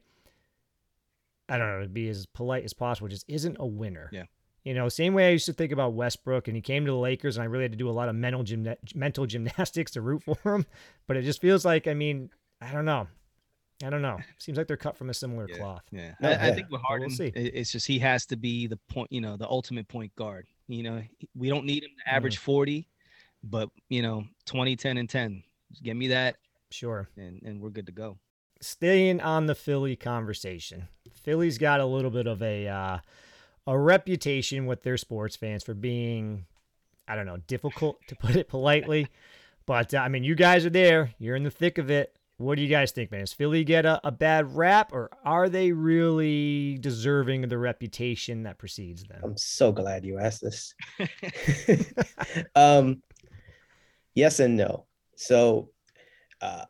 [1.48, 4.10] I don't know, to be as polite as possible, just isn't a winner.
[4.12, 4.24] Yeah.
[4.62, 6.98] You know, same way I used to think about Westbrook, and he came to the
[6.98, 10.02] Lakers, and I really had to do a lot of mental gymna- mental gymnastics to
[10.02, 10.66] root for him.
[11.06, 12.28] But it just feels like, I mean,
[12.60, 13.06] I don't know,
[13.82, 14.18] I don't know.
[14.36, 15.56] Seems like they're cut from a similar Yeah.
[15.56, 15.84] cloth.
[15.90, 17.28] Yeah, I, I think with we'll Harden, see.
[17.34, 20.46] it's just he has to be the point, you know, the ultimate point guard.
[20.66, 21.02] You know,
[21.34, 22.16] we don't need him to mm-hmm.
[22.16, 22.86] average 40,
[23.42, 25.42] but you know, 20, 10, and 10.
[25.70, 26.36] Just give me that,
[26.70, 27.08] Sure.
[27.16, 28.18] and and we're good to go.
[28.60, 32.98] staying on the Philly conversation, Philly's got a little bit of a uh,
[33.66, 36.46] a reputation with their sports fans for being,
[37.06, 39.08] I don't know, difficult to put it politely.
[39.66, 41.12] But uh, I mean, you guys are there.
[41.18, 42.14] You're in the thick of it.
[42.38, 43.20] What do you guys think, man?
[43.20, 48.44] Does Philly get a, a bad rap, or are they really deserving of the reputation
[48.44, 49.20] that precedes them?
[49.24, 50.72] I'm so glad you asked this.
[52.54, 53.02] um,
[54.18, 54.86] yes and no.
[55.16, 55.70] So,
[56.40, 56.64] uh,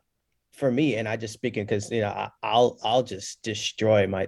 [0.51, 4.27] for me, and I just speaking because you know I, I'll I'll just destroy my,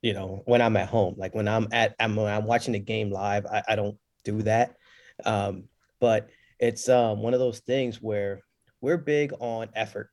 [0.00, 3.10] you know, when I'm at home, like when I'm at I'm I'm watching the game
[3.10, 4.76] live, I, I don't do that.
[5.24, 5.64] Um,
[6.00, 8.40] but it's um one of those things where
[8.80, 10.10] we're big on effort,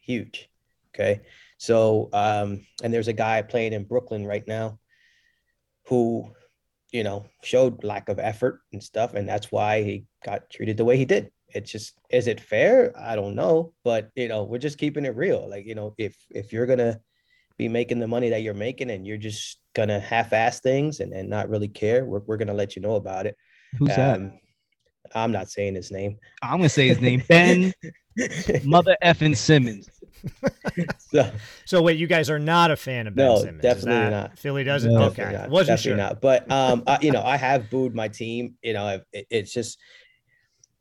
[0.00, 0.48] huge.
[0.94, 1.20] Okay,
[1.58, 4.78] so um, and there's a guy playing in Brooklyn right now,
[5.88, 6.32] who
[6.92, 9.14] you know, showed lack of effort and stuff.
[9.14, 11.32] And that's why he got treated the way he did.
[11.54, 12.92] It's just, is it fair?
[12.98, 13.72] I don't know.
[13.84, 15.48] But you know, we're just keeping it real.
[15.48, 17.00] Like, you know, if if you're gonna
[17.58, 21.28] be making the money that you're making and you're just gonna half-ass things and, and
[21.28, 23.36] not really care, we're, we're gonna let you know about it.
[23.78, 24.16] Who's that?
[24.16, 24.32] Um,
[25.14, 26.16] I'm not saying his name.
[26.42, 27.72] I'm gonna say his name, Ben
[28.64, 29.88] Mother effing Simmons.
[30.98, 31.30] so,
[31.64, 33.56] So wait, you guys are not a fan of Ben No, Simmons?
[33.56, 34.38] Is definitely that- not.
[34.38, 34.92] Philly doesn't.
[34.92, 35.02] No.
[35.04, 35.50] okay, Definitely not.
[35.50, 35.96] wasn't Definitely sure.
[36.08, 36.20] not.
[36.20, 38.54] But um, I, you know, I have booed my team.
[38.62, 39.78] You know, it, it's just,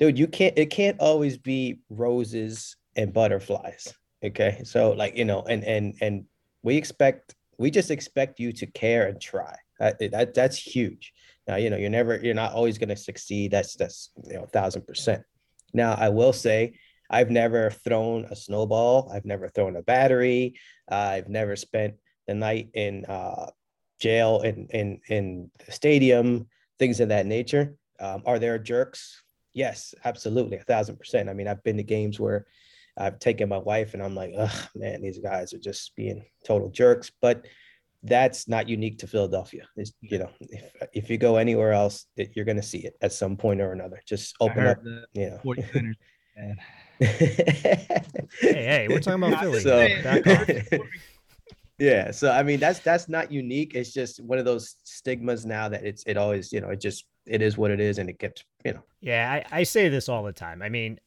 [0.02, 0.58] dude, you can't.
[0.58, 3.94] It can't always be roses and butterflies.
[4.24, 6.26] Okay, so like you know, and and and
[6.64, 9.56] we expect, we just expect you to care and try.
[9.80, 11.14] That, that that's huge.
[11.48, 13.52] Now, you know, you're never, you're not always going to succeed.
[13.52, 15.24] That's that's you know, a thousand percent.
[15.74, 16.74] Now, I will say,
[17.10, 19.12] I've never thrown a snowball.
[19.14, 20.56] I've never thrown a battery.
[20.90, 21.96] I've never spent
[22.28, 23.50] the night in uh,
[24.00, 27.76] jail in in in the stadium, things of that nature.
[28.00, 29.22] Um, are there jerks?
[29.54, 31.30] Yes, absolutely, a thousand percent.
[31.30, 32.46] I mean, I've been to games where
[32.98, 36.70] I've taken my wife and I'm like, oh man, these guys are just being total
[36.70, 37.12] jerks.
[37.22, 37.46] But
[38.04, 39.68] that's not unique to Philadelphia.
[39.78, 42.96] It's, you know, if, if you go anywhere else, that you're going to see it
[43.02, 44.02] at some point or another.
[44.08, 45.40] Just open up, the you know.
[45.44, 45.96] 49ers.
[48.40, 49.60] Hey, hey, we're talking about Philly.
[49.62, 49.88] So-
[51.80, 52.12] yeah.
[52.12, 53.74] So I mean, that's that's not unique.
[53.76, 57.06] It's just one of those stigmas now that it's it always you know it just
[57.26, 58.84] it is what it is, and it gets you know.
[59.00, 60.62] Yeah, I, I say this all the time.
[60.62, 61.00] I mean,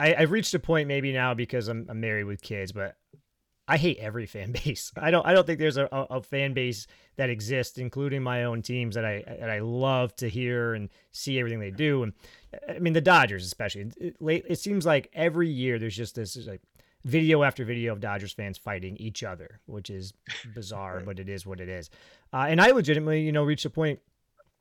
[0.00, 2.96] I, I've reached a point maybe now because I'm, I'm married with kids, but
[3.66, 4.92] I hate every fan base.
[4.96, 8.62] I don't I don't think there's a, a, fan base that exists, including my own
[8.62, 12.02] teams that I that I love to hear and see everything they do.
[12.02, 12.12] And
[12.68, 13.92] I mean the Dodgers especially.
[13.98, 16.62] It, it, it seems like every year there's just this like
[17.04, 20.12] video after video of Dodgers fans fighting each other, which is
[20.54, 21.04] bizarre, right.
[21.04, 21.90] but it is what it is.
[22.32, 24.00] Uh, and I legitimately, you know, reached a point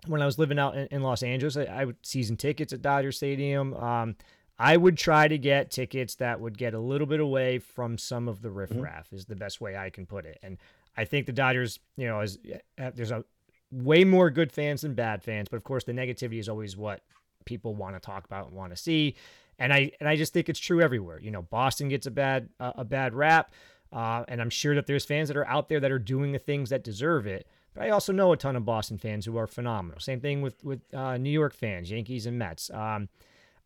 [0.06, 1.58] when I was living out in, in Los Angeles.
[1.58, 3.74] I, I, would season tickets at Dodger Stadium.
[3.76, 4.16] Um,
[4.60, 8.28] I would try to get tickets that would get a little bit away from some
[8.28, 9.08] of the riffraff.
[9.08, 9.16] Mm-hmm.
[9.16, 10.40] Is the best way I can put it.
[10.44, 10.58] And
[10.96, 12.38] I think the Dodgers, you know, is
[12.80, 13.24] uh, there's a
[13.72, 17.02] way more good fans than bad fans, but of course the negativity is always what
[17.46, 19.16] people want to talk about and want to see
[19.60, 21.20] and I and I just think it's true everywhere.
[21.20, 23.54] You know, Boston gets a bad uh, a bad rap,
[23.92, 26.40] uh, and I'm sure that there's fans that are out there that are doing the
[26.40, 27.48] things that deserve it.
[27.78, 30.00] But I also know a ton of Boston fans who are phenomenal.
[30.00, 32.72] Same thing with with uh, New York fans, Yankees and Mets.
[32.72, 33.08] Um,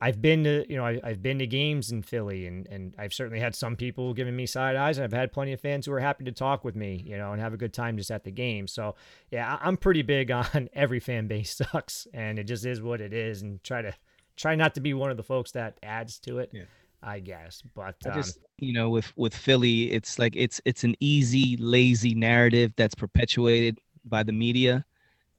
[0.02, 3.14] I've been to you know I, have been to games in Philly, and and I've
[3.14, 5.94] certainly had some people giving me side eyes, and I've had plenty of fans who
[5.94, 8.26] are happy to talk with me, you know, and have a good time just at
[8.26, 8.68] the game.
[8.68, 8.96] So
[9.30, 13.14] yeah, I'm pretty big on every fan base sucks, and it just is what it
[13.14, 13.94] is, and try to
[14.36, 16.50] try not to be one of the folks that adds to it.
[16.52, 16.64] Yeah.
[17.04, 20.84] I guess, but I just um, you know, with with Philly, it's like it's it's
[20.84, 24.86] an easy, lazy narrative that's perpetuated by the media,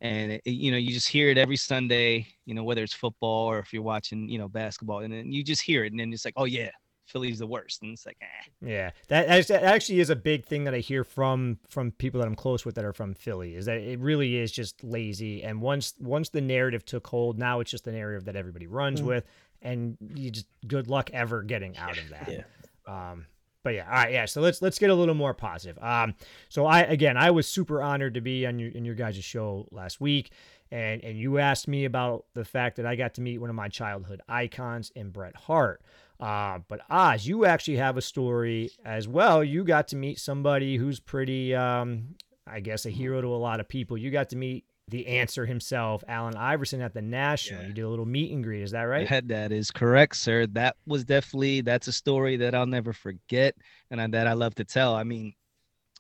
[0.01, 2.27] and it, you know, you just hear it every Sunday.
[2.44, 5.42] You know, whether it's football or if you're watching, you know, basketball, and then you
[5.44, 6.70] just hear it, and then it's like, oh yeah,
[7.07, 8.48] Philly's the worst, and it's like, eh.
[8.66, 12.35] yeah, that actually is a big thing that I hear from from people that I'm
[12.35, 15.42] close with that are from Philly is that it really is just lazy.
[15.42, 19.01] And once once the narrative took hold, now it's just the narrative that everybody runs
[19.01, 19.25] mm with,
[19.61, 22.29] and you just good luck ever getting out of that.
[22.29, 22.42] yeah.
[22.87, 23.27] Um,
[23.62, 24.25] but yeah, all right, yeah.
[24.25, 25.83] So let's let's get a little more positive.
[25.83, 26.14] Um,
[26.48, 29.68] so I again, I was super honored to be on your in your guys' show
[29.70, 30.33] last week,
[30.70, 33.57] and and you asked me about the fact that I got to meet one of
[33.57, 35.83] my childhood icons in Bret Hart.
[36.18, 39.42] Uh, but Oz, you actually have a story as well.
[39.42, 42.14] You got to meet somebody who's pretty, um,
[42.46, 43.98] I guess, a hero to a lot of people.
[43.98, 47.61] You got to meet the answer himself, Allen Iverson, at the National.
[47.62, 47.68] Yeah.
[47.68, 48.62] You did a little meet and greet.
[48.62, 49.09] Is that right?
[49.09, 50.47] That, that is correct, sir.
[50.49, 53.55] That was definitely that's a story that I'll never forget,
[53.90, 54.95] and that I love to tell.
[54.95, 55.35] I mean,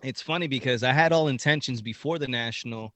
[0.02, 2.92] it's funny because I had all intentions before the National.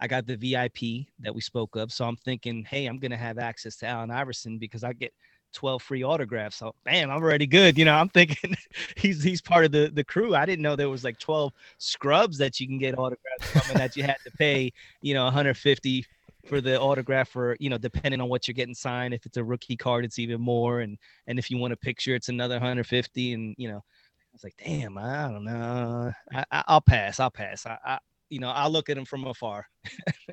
[0.00, 3.38] I got the VIP that we spoke of, so I'm thinking, hey, I'm gonna have
[3.38, 5.12] access to Allen Iverson because I get
[5.56, 6.56] 12 free autographs.
[6.56, 7.76] So bam, I'm already good.
[7.76, 8.54] You know, I'm thinking
[8.96, 10.36] he's he's part of the the crew.
[10.36, 13.80] I didn't know there was like 12 scrubs that you can get autographs from and
[13.80, 16.04] that you had to pay, you know, 150
[16.46, 19.14] for the autograph for, you know, depending on what you're getting signed.
[19.14, 20.80] If it's a rookie card, it's even more.
[20.80, 23.32] And and if you want a picture, it's another 150.
[23.32, 26.12] And you know, I was like, damn, I don't know.
[26.52, 27.18] I, will pass.
[27.18, 27.64] I'll pass.
[27.64, 29.66] I, I you know, I'll look at him from afar.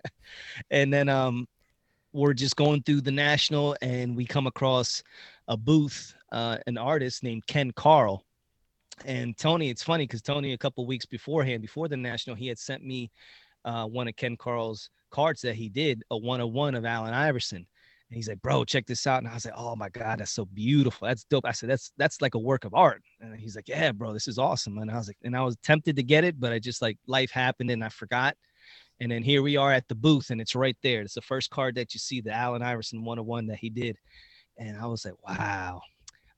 [0.70, 1.48] and then um
[2.13, 5.04] we're just going through the national and we come across
[5.47, 8.23] a booth, uh, an artist named Ken Carl.
[9.06, 12.60] And Tony, it's funny because Tony, a couple weeks beforehand, before the national, he had
[12.60, 13.12] sent me
[13.65, 17.13] uh, one of Ken Carl's cards that he did, a one on one of Allen
[17.13, 17.58] Iverson.
[18.10, 19.23] And he's like, bro, check this out.
[19.23, 21.08] And I was like, oh my God, that's so beautiful.
[21.08, 21.45] That's dope.
[21.45, 23.02] I said, that's that's like a work of art.
[23.19, 24.78] And he's like, yeah, bro, this is awesome.
[24.78, 26.97] And I was like, and I was tempted to get it, but I just like
[27.08, 28.36] life happened and I forgot.
[29.04, 31.02] And then here we are at the booth, and it's right there.
[31.02, 33.98] It's the first card that you see, the Allen Iverson 101 that he did.
[34.58, 35.82] And I was like, wow.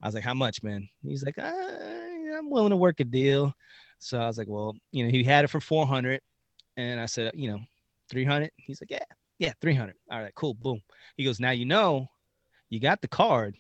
[0.02, 0.90] I was like, how much, man?
[1.04, 3.54] He's like, uh, I'm willing to work a deal.
[4.00, 6.22] So I was like, well, you know, he had it for 400.
[6.76, 7.60] And I said, you know,
[8.10, 8.50] 300.
[8.56, 9.06] He's like, yeah,
[9.38, 9.94] yeah, 300.
[10.10, 10.56] All right, cool.
[10.56, 10.82] Boom.
[11.18, 12.08] He goes, now you know,
[12.72, 13.56] you got the card.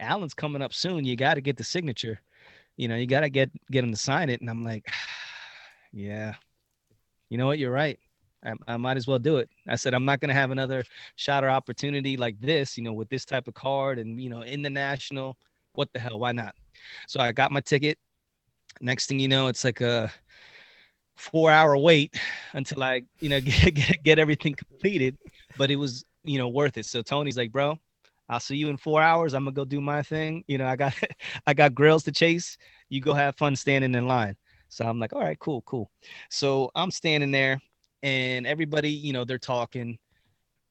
[0.00, 1.04] Allen's coming up soon.
[1.04, 2.20] You got to get the signature.
[2.76, 4.40] You know, you got to get get him to sign it.
[4.40, 4.90] And I'm like,
[5.92, 6.34] yeah,
[7.28, 7.60] you know what?
[7.60, 7.96] You're right.
[8.44, 9.48] I, I might as well do it.
[9.66, 10.84] I said, I'm not going to have another
[11.16, 14.42] shot or opportunity like this, you know, with this type of card and, you know,
[14.42, 15.36] in the national.
[15.72, 16.18] What the hell?
[16.18, 16.54] Why not?
[17.06, 17.98] So I got my ticket.
[18.80, 20.12] Next thing you know, it's like a
[21.16, 22.16] four hour wait
[22.52, 25.16] until I, you know, get, get, get everything completed.
[25.56, 26.86] But it was, you know, worth it.
[26.86, 27.78] So Tony's like, bro,
[28.28, 29.34] I'll see you in four hours.
[29.34, 30.44] I'm gonna go do my thing.
[30.46, 30.94] You know, I got
[31.46, 32.56] I got grills to chase.
[32.88, 34.36] You go have fun standing in line.
[34.68, 35.90] So I'm like, all right, cool, cool.
[36.30, 37.60] So I'm standing there
[38.02, 39.98] and everybody, you know, they're talking,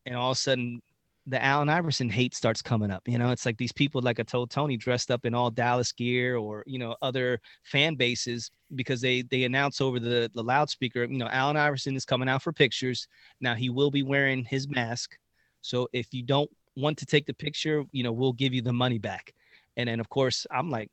[0.05, 0.81] and all of a sudden
[1.27, 3.03] the Allen Iverson hate starts coming up.
[3.05, 5.91] You know, it's like these people, like I told Tony, dressed up in all Dallas
[5.91, 11.03] gear or you know other fan bases because they they announce over the the loudspeaker,
[11.03, 13.07] you know, Allen Iverson is coming out for pictures.
[13.41, 15.17] Now he will be wearing his mask,
[15.61, 18.73] so if you don't want to take the picture, you know, we'll give you the
[18.73, 19.33] money back.
[19.75, 20.89] And then of course I'm like,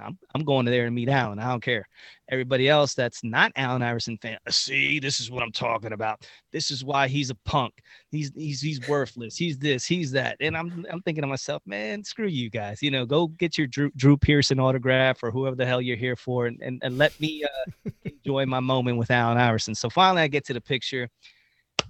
[0.00, 1.38] I'm, I'm going to there to meet Allen.
[1.38, 1.86] I don't care.
[2.28, 6.26] Everybody else that's not Allen Iverson fan, see, this is what I'm talking about.
[6.52, 7.74] This is why he's a punk.
[8.10, 9.36] He's he's he's worthless.
[9.36, 9.86] He's this.
[9.86, 10.36] He's that.
[10.40, 12.82] And I'm I'm thinking to myself, man, screw you guys.
[12.82, 16.16] You know, go get your Drew, Drew Pearson autograph or whoever the hell you're here
[16.16, 19.74] for, and and, and let me uh, enjoy my moment with Allen Iverson.
[19.74, 21.08] So finally, I get to the picture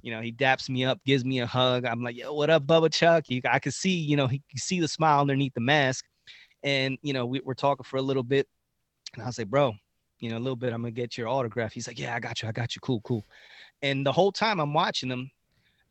[0.02, 1.84] you know, he daps me up, gives me a hug.
[1.84, 3.24] I'm like, yo, what up, Bubba Chuck?
[3.28, 6.04] You, I could see, you know, he you see the smile underneath the mask.
[6.66, 8.48] And, you know, we, we're talking for a little bit.
[9.14, 9.72] And I was like, bro,
[10.18, 11.72] you know, a little bit, I'm gonna get your autograph.
[11.72, 12.80] He's like, Yeah, I got you, I got you.
[12.80, 13.24] Cool, cool.
[13.82, 15.30] And the whole time I'm watching him,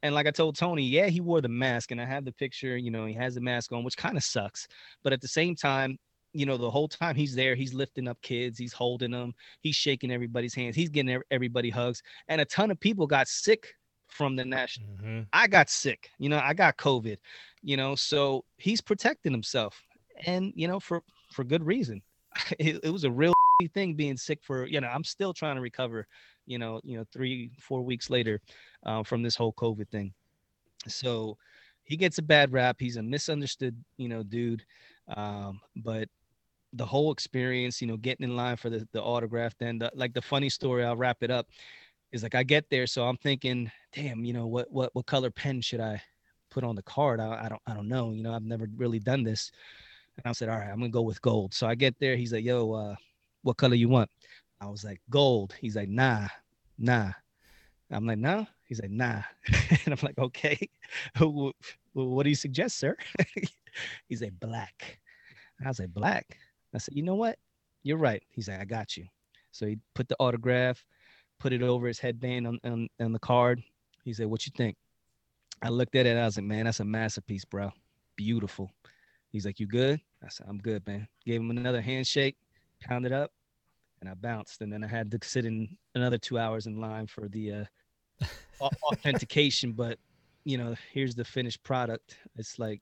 [0.03, 2.77] and like I told Tony, yeah, he wore the mask, and I have the picture,
[2.77, 4.67] you know, he has the mask on, which kind of sucks.
[5.01, 5.97] But at the same time,
[6.33, 9.77] you know, the whole time he's there, he's lifting up kids, he's holding them, he's
[9.77, 12.03] shaking everybody's hands, he's getting everybody hugs.
[12.27, 13.73] And a ton of people got sick
[14.09, 14.89] from the national.
[14.97, 15.21] Mm-hmm.
[15.31, 17.17] I got sick, you know, I got COVID,
[17.63, 19.81] you know, so he's protecting himself
[20.25, 21.01] and, you know, for,
[21.31, 22.01] for good reason.
[22.59, 23.33] It, it was a real
[23.73, 26.05] thing being sick for, you know, I'm still trying to recover,
[26.45, 28.41] you know, you know, three, four weeks later
[28.85, 30.13] uh, from this whole COVID thing.
[30.87, 31.37] So
[31.85, 32.75] he gets a bad rap.
[32.77, 34.65] He's a misunderstood, you know, dude.
[35.15, 36.09] Um, but
[36.73, 40.13] the whole experience, you know, getting in line for the, the autograph, then the, like
[40.13, 41.47] the funny story, I'll wrap it up
[42.11, 45.29] is like I get there, so I'm thinking, damn, you know, what what what color
[45.29, 46.01] pen should I
[46.49, 47.19] put on the card?
[47.19, 48.11] I, I don't I don't know.
[48.11, 49.51] You know, I've never really done this.
[50.17, 51.53] And I said, all right, I'm gonna go with gold.
[51.53, 52.15] So I get there.
[52.15, 52.95] He's like, yo, uh,
[53.43, 54.09] what color you want?
[54.61, 55.53] I was like, gold.
[55.59, 56.27] He's like, nah,
[56.77, 57.11] nah.
[57.91, 58.47] I'm like, no.
[58.65, 59.21] He's like, nah.
[59.85, 60.57] and I'm like, okay.
[61.19, 62.95] what do you suggest, sir?
[64.09, 64.99] He's like, black.
[65.63, 66.37] I was like, black.
[66.73, 67.37] I said, you know what?
[67.83, 68.23] You're right.
[68.29, 69.05] He's like, I got you.
[69.51, 70.83] So he put the autograph
[71.39, 73.61] put it over his headband on, on, on the card.
[74.03, 74.77] He said, What you think?
[75.61, 76.17] I looked at it.
[76.17, 77.71] I was like, Man, that's a masterpiece, bro.
[78.15, 78.71] Beautiful.
[79.35, 79.99] He's like, You good?
[80.23, 81.07] I said, I'm good, man.
[81.25, 82.37] Gave him another handshake,
[82.81, 83.31] pounded up,
[83.99, 84.61] and I bounced.
[84.61, 87.67] And then I had to sit in another two hours in line for the
[88.21, 88.25] uh,
[88.91, 89.73] authentication.
[89.73, 89.99] But,
[90.45, 92.17] you know, here's the finished product.
[92.37, 92.81] It's like,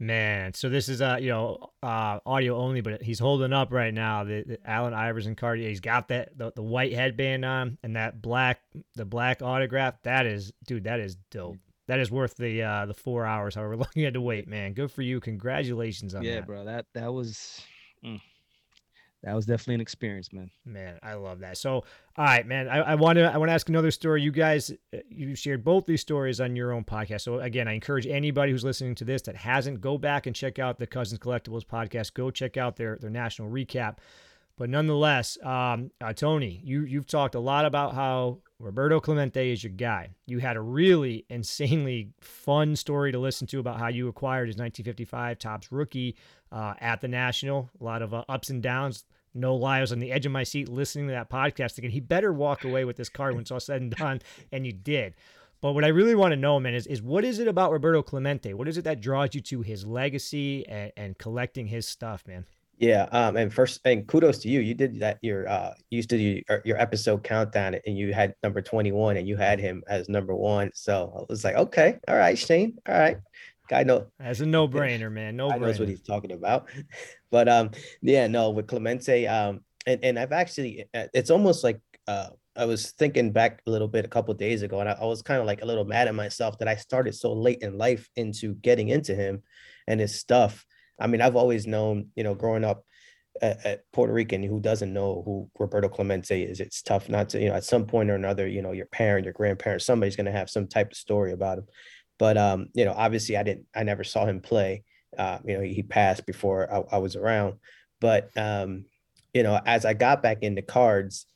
[0.00, 3.94] Man, so this is uh you know uh audio only, but he's holding up right
[3.94, 4.24] now.
[4.24, 5.60] The, the Allen Iverson card.
[5.60, 8.60] He's got that the, the white headband on and that black
[8.96, 10.02] the black autograph.
[10.02, 11.58] That is, dude, that is dope.
[11.86, 13.54] That is worth the uh the four hours.
[13.54, 14.72] However long you had to wait, man.
[14.72, 15.20] Good for you.
[15.20, 16.36] Congratulations on yeah, that.
[16.36, 16.64] Yeah, bro.
[16.64, 17.60] That that was.
[18.04, 18.20] Mm
[19.24, 20.50] that was definitely an experience, man.
[20.66, 21.56] Man, I love that.
[21.56, 21.84] So,
[22.16, 24.22] all right, man, I, I want to I want to ask another story.
[24.22, 27.22] You guys, uh, you shared both these stories on your own podcast.
[27.22, 30.58] So again, I encourage anybody who's listening to this that hasn't go back and check
[30.58, 32.12] out the Cousins Collectibles podcast.
[32.12, 33.96] Go check out their their national recap.
[34.56, 39.64] But nonetheless, um, uh, Tony, you you've talked a lot about how Roberto Clemente is
[39.64, 40.10] your guy.
[40.26, 44.56] You had a really insanely fun story to listen to about how you acquired his
[44.56, 46.16] 1955 Topps rookie
[46.52, 47.68] uh, at the National.
[47.80, 49.04] A lot of uh, ups and downs.
[49.34, 51.90] No lie, I was on the edge of my seat listening to that podcast again.
[51.90, 54.72] He better walk away with this card when it's all said and done, and you
[54.72, 55.14] did.
[55.60, 58.02] But what I really want to know, man, is, is what is it about Roberto
[58.02, 58.54] Clemente?
[58.54, 62.46] What is it that draws you to his legacy and, and collecting his stuff, man?
[62.78, 64.60] Yeah, um, and first, and kudos to you.
[64.60, 65.18] You did that.
[65.22, 68.90] Your uh, you used to do your, your episode countdown, and you had number twenty
[68.90, 70.70] one, and you had him as number one.
[70.74, 73.18] So I was like, okay, all right, Shane, all right,
[73.68, 75.36] guy know as a no brainer, man.
[75.36, 76.68] No, knows what he's talking about.
[77.30, 81.80] But um, yeah, no, with Clemente, um, and and I've actually, uh, it's almost like
[82.06, 85.04] uh, I was thinking back a little bit a couple days ago, and I, I
[85.04, 87.76] was kind of like a little mad at myself that I started so late in
[87.76, 89.42] life into getting into him
[89.88, 90.64] and his stuff
[90.98, 92.84] I mean, I've always known, you know, growing up
[93.42, 97.48] a, Puerto Rican who doesn't know who Roberto Clemente is, it's tough not to, you
[97.48, 100.32] know, at some point or another, you know, your parent, your grandparent, somebody's going to
[100.32, 101.66] have some type of story about him.
[102.18, 104.84] But, um, you know, obviously I didn't, I never saw him play.
[105.18, 107.54] Uh, you know, he passed before I, I was around.
[108.00, 108.84] But, um,
[109.32, 111.26] you know, as I got back into cards,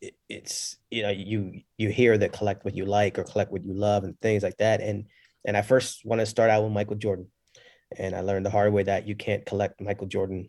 [0.00, 3.64] it, it's, you know, you, you hear that collect what you like or collect what
[3.64, 4.80] you love and things like that.
[4.80, 5.06] And,
[5.44, 7.26] and I first want to start out with Michael Jordan
[7.96, 10.48] and I learned the hard way that you can't collect Michael Jordan.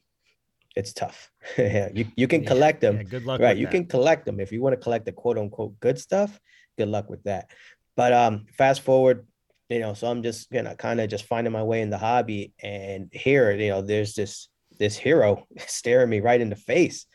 [0.75, 1.31] It's tough.
[1.57, 2.97] you you can collect them.
[2.97, 3.41] Yeah, good luck.
[3.41, 3.71] Right, you that.
[3.71, 6.39] can collect them if you want to collect the quote unquote good stuff.
[6.77, 7.51] Good luck with that.
[7.97, 9.27] But um, fast forward,
[9.69, 12.53] you know, so I'm just gonna kind of just finding my way in the hobby,
[12.61, 17.05] and here, you know, there's this this hero staring me right in the face,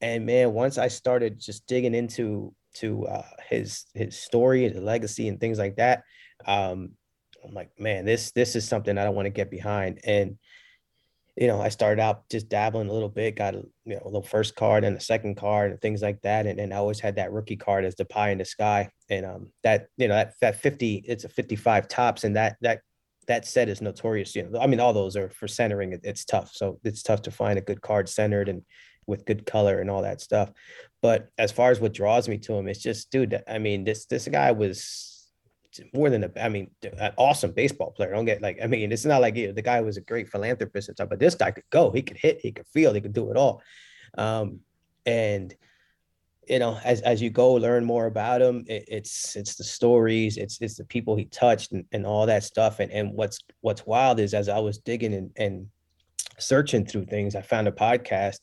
[0.00, 5.28] and man, once I started just digging into to uh, his his story, his legacy,
[5.28, 6.02] and things like that,
[6.46, 6.92] um,
[7.44, 10.00] I'm like, man, this this is something I don't want to get behind.
[10.04, 10.38] And
[11.36, 14.06] you know, I started out just dabbling a little bit, got a you know a
[14.06, 16.46] little first card and a second card and things like that.
[16.46, 18.90] And, and I always had that rookie card as the pie in the sky.
[19.08, 22.24] And um that you know that that 50, it's a 55 Topps.
[22.24, 22.80] and that that
[23.28, 24.34] that set is notorious.
[24.34, 25.92] You know, I mean, all those are for centering.
[25.92, 26.50] It, it's tough.
[26.52, 28.62] So it's tough to find a good card centered and
[29.06, 30.50] with good color and all that stuff.
[31.00, 33.42] But as far as what draws me to him, it's just, dude.
[33.48, 35.11] I mean, this this guy was
[35.94, 38.12] more than a, I mean, an awesome baseball player.
[38.12, 40.28] Don't get like, I mean, it's not like you know, the guy was a great
[40.28, 43.00] philanthropist and stuff, but this guy could go, he could hit, he could field, he
[43.00, 43.62] could do it all.
[44.16, 44.60] Um,
[45.06, 45.54] and
[46.48, 50.36] you know, as as you go learn more about him, it, it's it's the stories,
[50.36, 52.80] it's it's the people he touched and, and all that stuff.
[52.80, 55.66] And and what's what's wild is as I was digging and, and
[56.38, 58.40] searching through things, I found a podcast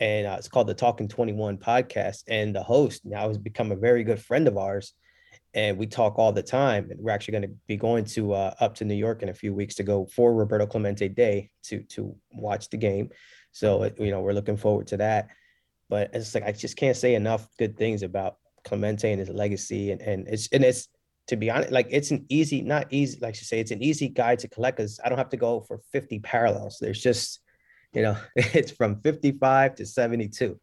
[0.00, 2.24] and uh, it's called the Talking 21 podcast.
[2.28, 4.94] And the host now has become a very good friend of ours
[5.58, 6.88] and we talk all the time.
[6.90, 9.34] And we're actually going to be going to uh, up to New York in a
[9.34, 13.10] few weeks to go for Roberto Clemente Day to to watch the game.
[13.50, 15.28] So you know we're looking forward to that.
[15.90, 19.90] But it's like I just can't say enough good things about Clemente and his legacy,
[19.90, 20.88] and and it's and it's
[21.26, 24.08] to be honest, like it's an easy, not easy, like you say, it's an easy
[24.08, 26.78] guide to collect because I don't have to go for 50 parallels.
[26.80, 27.40] There's just,
[27.92, 30.58] you know, it's from 55 to 72,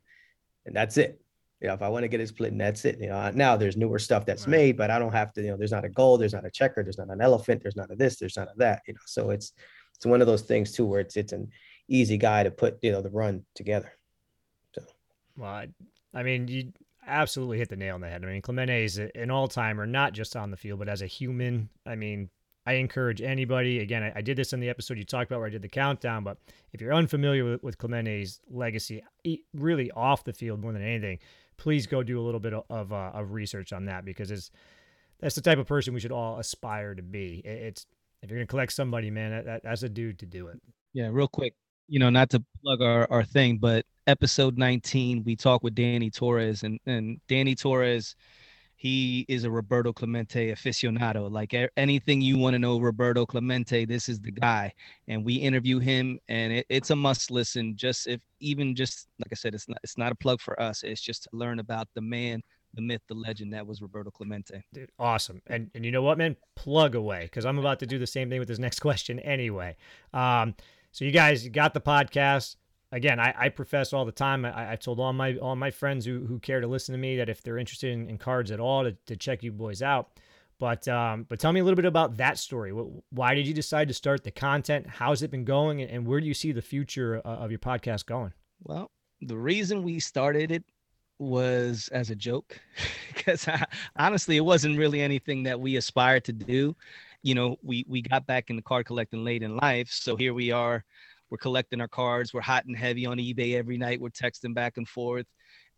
[0.66, 1.20] and that's it
[1.62, 3.00] you know, if I want to get it split and that's it.
[3.00, 4.52] You know, now there's newer stuff that's right.
[4.52, 6.52] made, but I don't have to, you know, there's not a gold, there's not a
[6.52, 9.00] checker, there's not an elephant, there's not a this, there's not a that, you know.
[9.06, 9.54] So it's
[9.96, 11.50] it's one of those things too where it's it's an
[11.88, 13.92] easy guy to put, you know, the run together.
[14.74, 14.84] So
[15.38, 15.68] well, I,
[16.14, 16.74] I mean, you
[17.08, 18.24] absolutely hit the nail on the head.
[18.24, 21.08] I mean, Clemente is an all timer, not just on the field, but as a
[21.08, 21.70] human.
[21.86, 22.30] I mean,
[22.66, 23.80] I encourage anybody.
[23.80, 25.70] Again, I, I, did this in the episode you talked about where I did the
[25.70, 26.24] countdown.
[26.24, 26.38] But
[26.74, 29.04] if you're unfamiliar with, with Clemente's legacy,
[29.54, 31.20] really off the field more than anything,
[31.58, 34.52] please go do a little bit of uh, of research on that because it's
[35.20, 37.42] that's the type of person we should all aspire to be.
[37.46, 37.86] It's
[38.22, 40.60] if you're gonna collect somebody, man, that, that's a dude to do it.
[40.94, 41.54] Yeah, real quick,
[41.88, 46.10] you know, not to plug our, our thing, but episode 19, we talk with Danny
[46.10, 48.16] Torres and and Danny Torres
[48.76, 51.32] he is a Roberto Clemente aficionado.
[51.32, 54.74] Like anything you want to know, Roberto Clemente, this is the guy.
[55.08, 57.78] And we interview him, and it, it's a must listen.
[57.78, 60.84] Just if even just like I said, it's not it's not a plug for us.
[60.84, 62.42] It's just to learn about the man,
[62.74, 64.64] the myth, the legend that was Roberto Clemente.
[64.74, 65.42] Dude, awesome.
[65.48, 66.36] And and you know what, man?
[66.56, 69.78] Plug away because I'm about to do the same thing with this next question anyway.
[70.14, 70.54] Um,
[70.92, 72.58] so you guys got the podcast
[72.92, 74.46] again, I, I profess all the time.
[74.46, 77.18] I, I told all my all my friends who, who care to listen to me
[77.18, 80.20] that if they're interested in, in cards at all, to, to check you boys out.
[80.58, 82.72] But um, but tell me a little bit about that story.
[82.72, 84.88] Why did you decide to start the content?
[84.88, 88.06] How's it been going, and where do you see the future uh, of your podcast
[88.06, 88.32] going?
[88.64, 90.64] Well, the reason we started it
[91.20, 92.60] was as a joke,
[93.14, 93.48] because
[93.98, 96.76] honestly, it wasn't really anything that we aspired to do.
[97.22, 100.52] You know, we we got back into card collecting late in life, so here we
[100.52, 100.86] are
[101.36, 102.34] we're collecting our cards.
[102.34, 104.00] We're hot and heavy on eBay every night.
[104.00, 105.26] We're texting back and forth,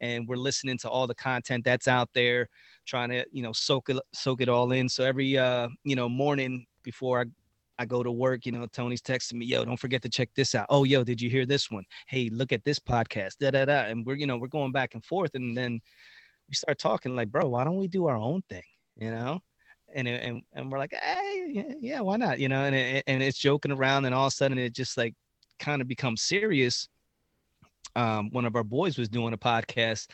[0.02, 2.48] and we're listening to all the content that's out there,
[2.86, 4.88] trying to you know soak it soak it all in.
[4.88, 7.26] So every uh you know morning before I
[7.80, 10.54] I go to work, you know, Tony's texting me, yo, don't forget to check this
[10.54, 10.68] out.
[10.70, 11.86] Oh, yo, did you hear this one?
[12.08, 13.38] Hey, look at this podcast.
[13.40, 13.86] Da da da.
[13.86, 15.34] And we're, you know, we're going back and forth.
[15.34, 15.80] And then
[16.50, 18.64] we start talking like, bro, why don't we do our own thing?
[18.96, 19.40] You know?
[19.94, 22.40] And and and we're like, hey, yeah, why not?
[22.40, 25.14] You know, and and it's joking around, and all of a sudden it just like
[25.60, 26.88] kind of become serious,
[27.96, 30.08] um, one of our boys was doing a podcast,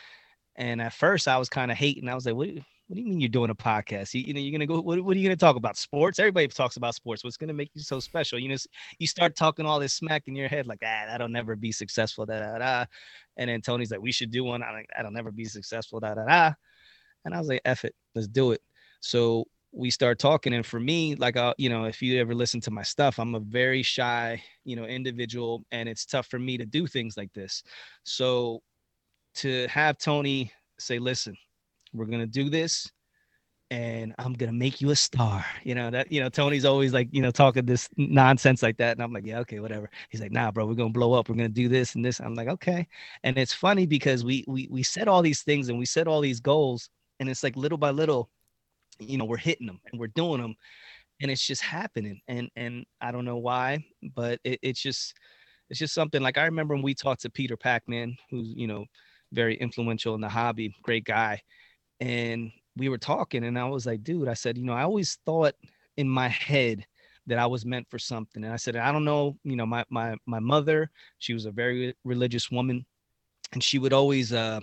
[0.56, 2.08] and at first I was kind of hating.
[2.10, 2.50] I was like, "What?
[2.88, 4.14] What do you mean you're doing a podcast?
[4.14, 4.82] You, you know, you're gonna go.
[4.82, 5.78] What, what are you gonna talk about?
[5.78, 6.20] Sports?
[6.20, 7.24] Everybody talks about sports.
[7.24, 8.38] What's gonna make you so special?
[8.38, 8.58] You know,
[9.00, 12.26] you start talking all this smack in your head, like, ah, that'll never be successful.
[12.26, 12.86] Da da da.
[13.38, 14.62] And then Tony's like, we should do one.
[14.62, 16.00] I'm like, that'll never be successful.
[16.00, 16.54] Da da da.
[17.26, 18.62] And I was like, F it, let's do it.
[19.00, 22.62] So we start talking and for me like uh you know if you ever listen
[22.62, 26.58] to my stuff i'm a very shy you know individual and it's tough for me
[26.58, 27.64] to do things like this.
[28.04, 28.62] So
[29.36, 31.36] to have tony say listen
[31.92, 32.92] we're gonna do this
[33.72, 37.08] and i'm gonna make you a star you know that you know tony's always like
[37.12, 39.90] you know talking this nonsense like that and i'm like yeah okay whatever.
[40.10, 42.20] He's like nah bro we're gonna blow up we're gonna do this and this.
[42.20, 42.88] I'm like okay.
[43.24, 46.22] And it's funny because we we we set all these things and we set all
[46.22, 48.30] these goals and it's like little by little
[49.00, 50.56] you know we're hitting them and we're doing them
[51.22, 53.84] and it's just happening and and i don't know why
[54.16, 55.14] but it, it's just
[55.70, 58.86] it's just something like i remember when we talked to peter packman who's you know
[59.32, 61.42] very influential in the hobby great guy
[62.00, 65.18] and we were talking and i was like dude i said you know i always
[65.26, 65.56] thought
[65.98, 66.86] in my head
[67.26, 69.84] that i was meant for something and i said i don't know you know my
[69.90, 70.90] my my mother
[71.20, 72.86] she was a very religious woman
[73.54, 74.60] and she would always uh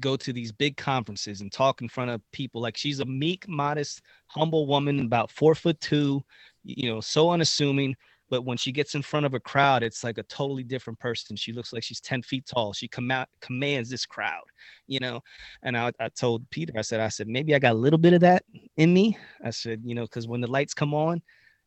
[0.00, 2.60] go to these big conferences and talk in front of people.
[2.60, 6.22] Like she's a meek, modest, humble woman, about four foot two,
[6.64, 7.94] you know, so unassuming.
[8.28, 11.36] But when she gets in front of a crowd, it's like a totally different person.
[11.36, 12.72] She looks like she's 10 feet tall.
[12.72, 14.42] She com- commands this crowd,
[14.88, 15.20] you know.
[15.62, 18.14] And I, I told Peter, I said, I said, maybe I got a little bit
[18.14, 18.42] of that
[18.76, 19.16] in me.
[19.44, 21.22] I said, you know, because when the lights come on,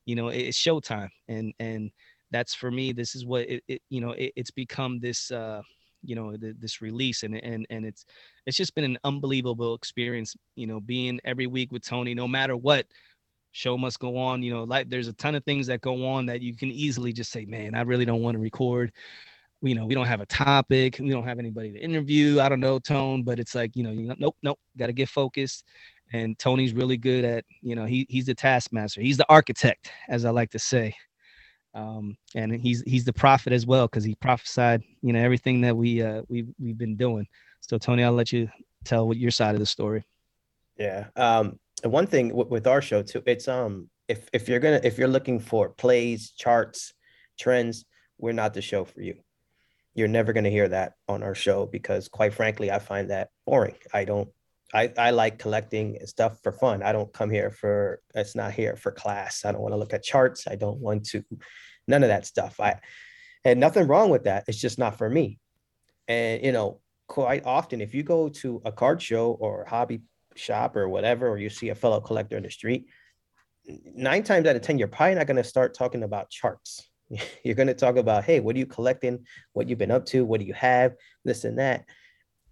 [0.05, 1.09] you know, it's showtime.
[1.30, 1.91] And and
[2.32, 2.91] that's for me.
[2.91, 5.61] This is what it, it you know, it, it's become this uh
[6.04, 8.06] you know the, this release and and and it's
[8.45, 12.56] it's just been an unbelievable experience you know being every week with tony no matter
[12.56, 12.86] what
[13.52, 16.26] show must go on you know like there's a ton of things that go on
[16.26, 18.91] that you can easily just say man i really don't want to record.
[19.62, 22.62] You know we don't have a topic we don't have anybody to interview i don't
[22.62, 25.66] know tone but it's like you know, you know nope nope got to get focused.
[26.14, 30.24] And tony's really good at you know he, he's the taskmaster he's the architect as
[30.24, 30.95] i like to say
[31.74, 35.76] um, and he's he's the prophet as well because he prophesied you know everything that
[35.76, 37.28] we uh, we we've been doing.
[37.61, 38.49] So Tony, I'll let you
[38.84, 40.03] tell what your side of the story.
[40.78, 41.07] Yeah.
[41.15, 44.97] Um, one thing w- with our show too, it's um if if you're gonna if
[44.97, 46.93] you're looking for plays, charts,
[47.39, 47.86] trends,
[48.17, 49.15] we're not the show for you.
[49.93, 53.76] You're never gonna hear that on our show because quite frankly, I find that boring.
[53.93, 54.30] I don't
[54.74, 56.84] I, I like collecting stuff for fun.
[56.84, 59.43] I don't come here for it's not here for class.
[59.45, 60.47] I don't want to look at charts.
[60.47, 61.24] I don't want to
[61.88, 62.59] none of that stuff.
[62.59, 62.80] I
[63.43, 64.45] had nothing wrong with that.
[64.47, 65.39] It's just not for me.
[66.07, 70.01] And you know, quite often if you go to a card show or hobby
[70.36, 72.86] shop or whatever, or you see a fellow collector in the street,
[73.95, 76.86] nine times out of ten, you're probably not going to start talking about charts.
[77.43, 79.26] You're going to talk about, hey, what are you collecting?
[79.53, 80.24] What you've been up to?
[80.24, 80.93] What do you have?
[81.26, 81.86] This and that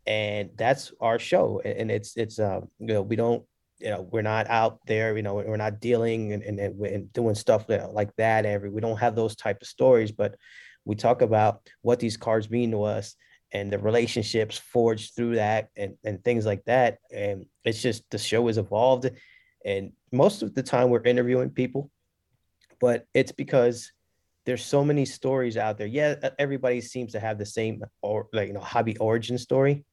[0.08, 3.43] and that's our show and it's it's uh you know we don't
[3.78, 7.36] you know we're not out there you know we're not dealing and, and, and doing
[7.36, 10.36] stuff like that every we don't have those type of stories but
[10.86, 13.16] we talk about what these cards mean to us
[13.51, 18.18] and the relationships forged through that and, and things like that and it's just the
[18.18, 19.10] show has evolved
[19.66, 21.91] and most of the time we're interviewing people
[22.80, 23.91] but it's because
[24.45, 25.88] there's so many stories out there.
[25.88, 29.84] Yeah everybody seems to have the same or like you know hobby origin story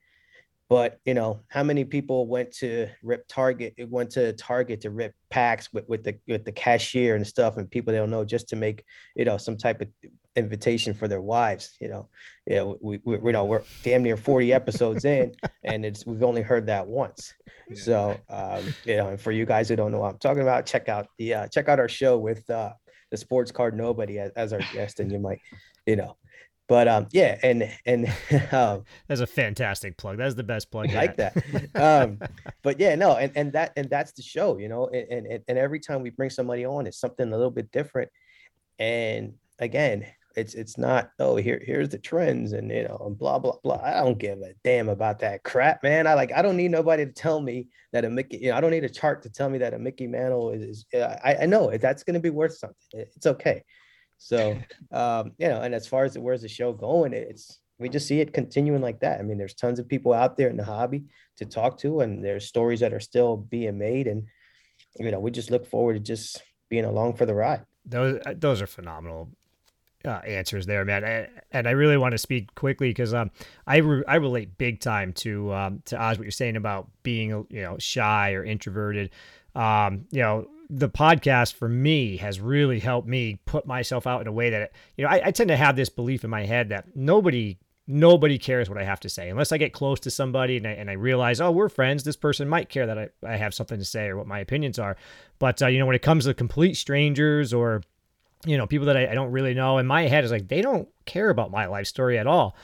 [0.69, 5.15] but you know, how many people went to rip Target, went to Target to rip
[5.31, 8.49] packs with, with the with the cashier and stuff, and people they don't know just
[8.49, 8.85] to make
[9.15, 9.89] you know some type of
[10.37, 11.77] invitation for their wives.
[11.81, 12.09] You know,
[12.47, 15.35] yeah, we, we you know we're damn near 40 episodes in,
[15.65, 17.35] and it's we've only heard that once.
[17.69, 17.83] Yeah.
[17.83, 20.65] So um, you know, and for you guys who don't know what I'm talking about,
[20.65, 22.73] check out the uh, check out our show with uh,
[23.11, 25.41] the sports card nobody as, as our guest, and you might
[25.87, 26.17] you know
[26.69, 28.07] but um yeah and and
[28.53, 30.19] um, that's a fantastic plug.
[30.19, 31.37] That's the best plug I like that.
[31.75, 32.19] Um
[32.63, 35.59] but yeah no and and that and that's the show you know and, and and
[35.59, 38.11] every time we bring somebody on it's something a little bit different.
[38.79, 40.07] And again
[40.37, 43.81] it's it's not oh here here's the trends and you know and blah blah blah.
[43.83, 46.07] I don't give a damn about that crap man.
[46.07, 48.61] I like i don't need nobody to tell me that a mickey you know i
[48.61, 51.47] don't need a chart to tell me that a mickey mantle is, is I, I
[51.47, 52.77] know that's going to be worth something.
[52.93, 53.63] It's okay
[54.19, 54.59] so,
[54.93, 58.21] um, you know, and as far as where's the show going, it's we just see
[58.21, 59.21] it continuing like that.
[59.21, 61.05] I mean, there's tons of people out there in the hobby
[61.37, 64.25] to talk to, and there's stories that are still being made, and
[64.99, 67.65] you know, we just look forward to just being along for the ride.
[67.85, 69.31] Those uh, those are phenomenal
[70.05, 71.29] uh, answers there, man.
[71.53, 73.31] And I really want to speak quickly because um,
[73.67, 77.47] I re- I relate big time to um, to Oz what you're saying about being
[77.51, 79.11] you know shy or introverted.
[79.55, 84.27] Um, you know, the podcast for me has really helped me put myself out in
[84.27, 86.71] a way that you know I, I, tend to have this belief in my head
[86.71, 89.29] that nobody nobody cares what I have to say.
[89.29, 92.17] Unless I get close to somebody and I, and I realize oh we're friends this
[92.17, 94.97] person might care that I, I have something to say or what my opinions are.
[95.39, 97.83] But uh, you know when it comes to complete strangers or
[98.47, 100.63] you know people that I, I don't really know in my head is like they
[100.63, 102.57] don't care about my life story at all.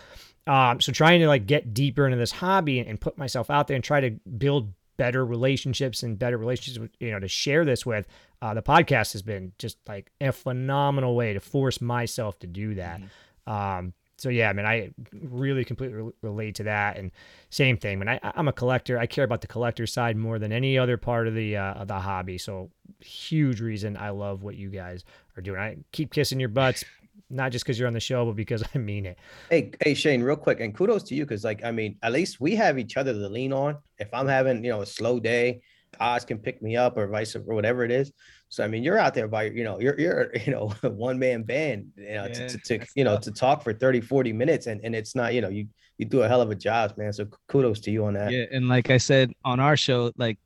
[0.46, 3.68] Um, so trying to like get deeper into this hobby and, and put myself out
[3.68, 7.86] there and try to build better relationships and better relationships, you know, to share this
[7.86, 8.06] with.
[8.42, 12.74] Uh, the podcast has been just like a phenomenal way to force myself to do
[12.74, 13.00] that.
[13.00, 13.50] Mm-hmm.
[13.50, 16.98] Um, so yeah, I mean, I really completely re- relate to that.
[16.98, 17.12] And
[17.48, 20.52] same thing, when I, I'm a collector, I care about the collector side more than
[20.52, 22.36] any other part of the uh, of the hobby.
[22.36, 22.70] So
[23.00, 25.02] huge reason I love what you guys
[25.38, 25.58] are doing.
[25.58, 26.84] I keep kissing your butts,
[27.30, 29.18] not just because you're on the show, but because I mean it.
[29.48, 32.40] Hey, hey, Shane, real quick, and kudos to you because, like, I mean, at least
[32.40, 33.78] we have each other to lean on.
[33.98, 35.62] If I'm having, you know, a slow day,
[35.98, 38.12] Oz can pick me up or vice or whatever it is.
[38.48, 41.42] So I mean, you're out there by you know, you're you're you know, one man
[41.42, 43.24] band, you know, yeah, to, to, to you know tough.
[43.24, 45.66] to talk for 30, 40 minutes, and and it's not you know you
[45.98, 47.12] you do a hell of a job, man.
[47.12, 48.32] So kudos to you on that.
[48.32, 50.38] Yeah, and like I said on our show, like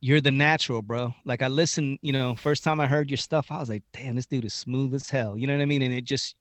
[0.00, 1.14] you're the natural, bro.
[1.24, 4.16] Like I listened, you know, first time I heard your stuff, I was like, damn,
[4.16, 5.36] this dude is smooth as hell.
[5.36, 5.82] You know what I mean?
[5.82, 6.36] And it just,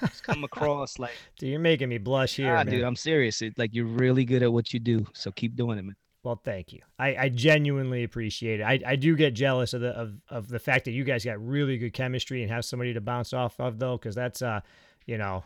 [0.00, 2.54] just come across like dude, you're making me blush here.
[2.54, 3.42] Nah, dude, I'm serious.
[3.42, 5.06] It, like you're really good at what you do.
[5.14, 5.96] So keep doing it, man.
[6.22, 6.80] Well, thank you.
[6.98, 8.64] I, I genuinely appreciate it.
[8.64, 11.44] I, I do get jealous of the of, of the fact that you guys got
[11.44, 14.60] really good chemistry and have somebody to bounce off of though, because that's uh,
[15.06, 15.44] you know,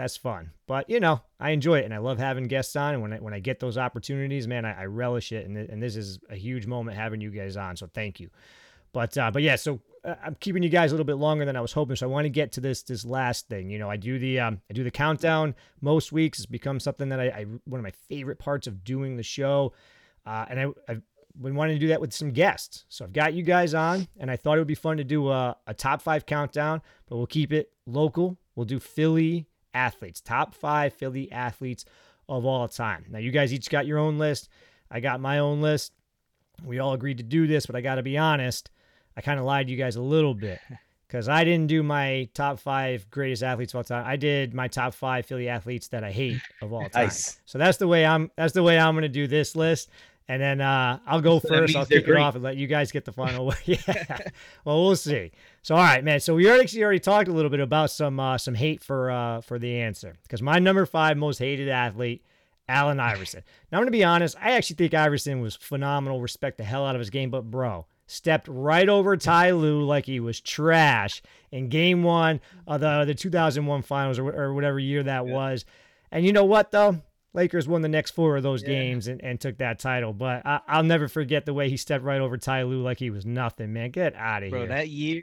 [0.00, 0.50] that's fun.
[0.66, 2.94] But you know, I enjoy it and I love having guests on.
[2.94, 5.46] And when I when I get those opportunities, man, I, I relish it.
[5.46, 7.76] And and this is a huge moment having you guys on.
[7.76, 8.30] So thank you.
[8.92, 11.54] But uh, but yeah, so uh, I'm keeping you guys a little bit longer than
[11.54, 11.96] I was hoping.
[11.96, 13.68] So I want to get to this this last thing.
[13.68, 16.38] You know, I do the um, I do the countdown most weeks.
[16.38, 19.74] It's become something that I, I one of my favorite parts of doing the show.
[20.24, 21.02] Uh, and I, I've
[21.40, 22.86] been wanting to do that with some guests.
[22.88, 25.28] So I've got you guys on, and I thought it would be fun to do
[25.28, 28.38] a, a top five countdown, but we'll keep it local.
[28.54, 31.84] We'll do Philly athletes, top five Philly athletes
[32.28, 33.06] of all time.
[33.10, 34.48] Now, you guys each got your own list.
[34.90, 35.92] I got my own list.
[36.64, 38.70] We all agreed to do this, but I got to be honest,
[39.16, 40.60] I kind of lied to you guys a little bit
[41.06, 44.04] because I didn't do my top five greatest athletes of all time.
[44.06, 47.04] I did my top five Philly athletes that I hate of all time.
[47.04, 47.40] Nice.
[47.46, 48.30] So that's the way I'm.
[48.36, 49.90] That's the way I'm going to do this list.
[50.30, 51.74] And then uh, I'll go first.
[51.74, 53.58] I'll kick it off and let you guys get the final word.
[53.64, 54.18] yeah.
[54.64, 55.32] Well, we'll see.
[55.62, 56.20] So, all right, man.
[56.20, 59.40] So we already already talked a little bit about some uh, some hate for uh,
[59.40, 62.24] for the answer because my number five most hated athlete,
[62.68, 63.42] Allen Iverson.
[63.72, 64.36] Now I'm gonna be honest.
[64.40, 66.20] I actually think Iverson was phenomenal.
[66.20, 70.06] Respect the hell out of his game, but bro, stepped right over Ty Lue like
[70.06, 75.02] he was trash in Game One of the the 2001 Finals or, or whatever year
[75.02, 75.32] that yeah.
[75.32, 75.64] was.
[76.12, 77.02] And you know what though?
[77.32, 78.68] Lakers won the next four of those yeah.
[78.68, 80.12] games and, and took that title.
[80.12, 83.10] But I, will never forget the way he stepped right over Ty Lue like he
[83.10, 83.90] was nothing, man.
[83.90, 84.58] Get out of here.
[84.58, 85.22] Bro, that year,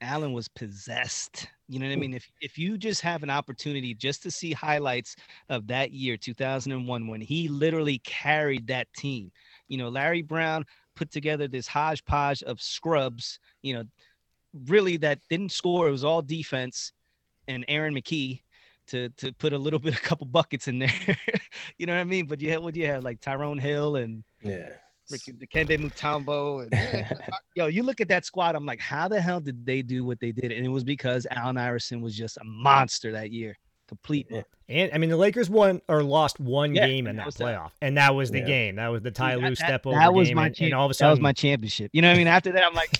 [0.00, 1.48] Allen was possessed.
[1.68, 2.14] You know what I mean?
[2.14, 5.16] If if you just have an opportunity just to see highlights
[5.48, 9.30] of that year, 2001, when he literally carried that team.
[9.68, 10.64] You know, Larry Brown
[10.96, 13.84] put together this hodgepodge of scrubs, you know,
[14.66, 15.88] really that didn't score.
[15.88, 16.92] It was all defense.
[17.48, 18.42] And Aaron McKie
[18.90, 20.92] to to put a little bit, a couple buckets in there.
[21.78, 22.26] you know what I mean?
[22.26, 24.70] But you had what do you have like Tyrone Hill and yeah.
[25.10, 27.18] Ricky Dikembe Mutombo and
[27.56, 28.54] yo, you look at that squad.
[28.54, 30.52] I'm like, how the hell did they do what they did?
[30.52, 33.56] And it was because Allen Iverson was just a monster that year,
[33.88, 34.28] complete.
[34.30, 34.42] Yeah.
[34.68, 37.70] And I mean, the Lakers won or lost one yeah, game in that, that playoff,
[37.80, 37.86] that.
[37.86, 38.46] and that was the yeah.
[38.46, 38.76] game.
[38.76, 39.98] That was the Ty Lue step over.
[39.98, 41.90] That was game, my and, and, all of a sudden, that was my championship.
[41.92, 42.28] You know what I mean?
[42.28, 42.90] After that, I'm like,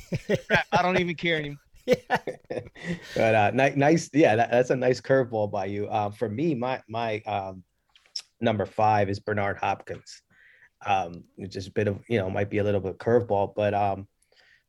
[0.72, 1.58] I don't even care anymore.
[3.14, 5.86] but uh, nice, yeah, that, that's a nice curveball by you.
[5.88, 7.62] Uh, for me, my my um,
[8.40, 10.22] number five is Bernard Hopkins.
[10.84, 14.06] Um, just a bit of you know might be a little bit curveball, but um,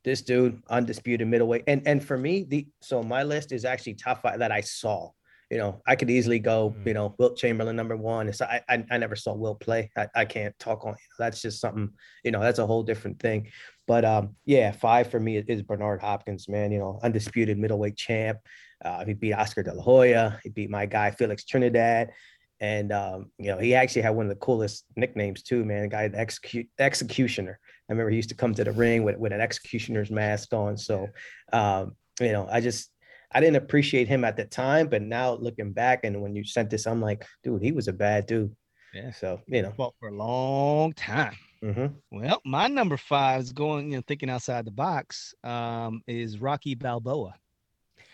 [0.04, 4.22] this dude undisputed middleweight, and and for me, the so my list is actually top
[4.22, 5.10] five that I saw.
[5.50, 6.86] You know, I could easily go, mm.
[6.86, 8.26] you know, Wilt Chamberlain number one.
[8.26, 9.90] It's I, I, I never saw Wilt play.
[9.94, 10.92] I, I can't talk on.
[10.92, 11.90] You know, That's just something,
[12.24, 13.50] you know, that's a whole different thing.
[13.86, 16.72] But um, yeah, five for me is Bernard Hopkins, man.
[16.72, 18.38] You know, undisputed middleweight champ.
[18.84, 20.38] Uh, he beat Oscar De La Hoya.
[20.42, 22.12] He beat my guy Felix Trinidad,
[22.60, 25.82] and um, you know, he actually had one of the coolest nicknames too, man.
[25.82, 27.58] The guy, the execute executioner.
[27.88, 30.76] I remember he used to come to the ring with, with an executioner's mask on.
[30.76, 31.08] So,
[31.52, 32.90] um, you know, I just
[33.32, 36.70] I didn't appreciate him at the time, but now looking back and when you sent
[36.70, 38.54] this, I'm like, dude, he was a bad dude.
[38.94, 39.10] Yeah.
[39.10, 41.36] So you know, fought for a long time.
[41.62, 41.86] Mm-hmm.
[42.10, 46.74] Well, my number five is going, you know, thinking outside the box, um, is Rocky
[46.74, 47.34] Balboa.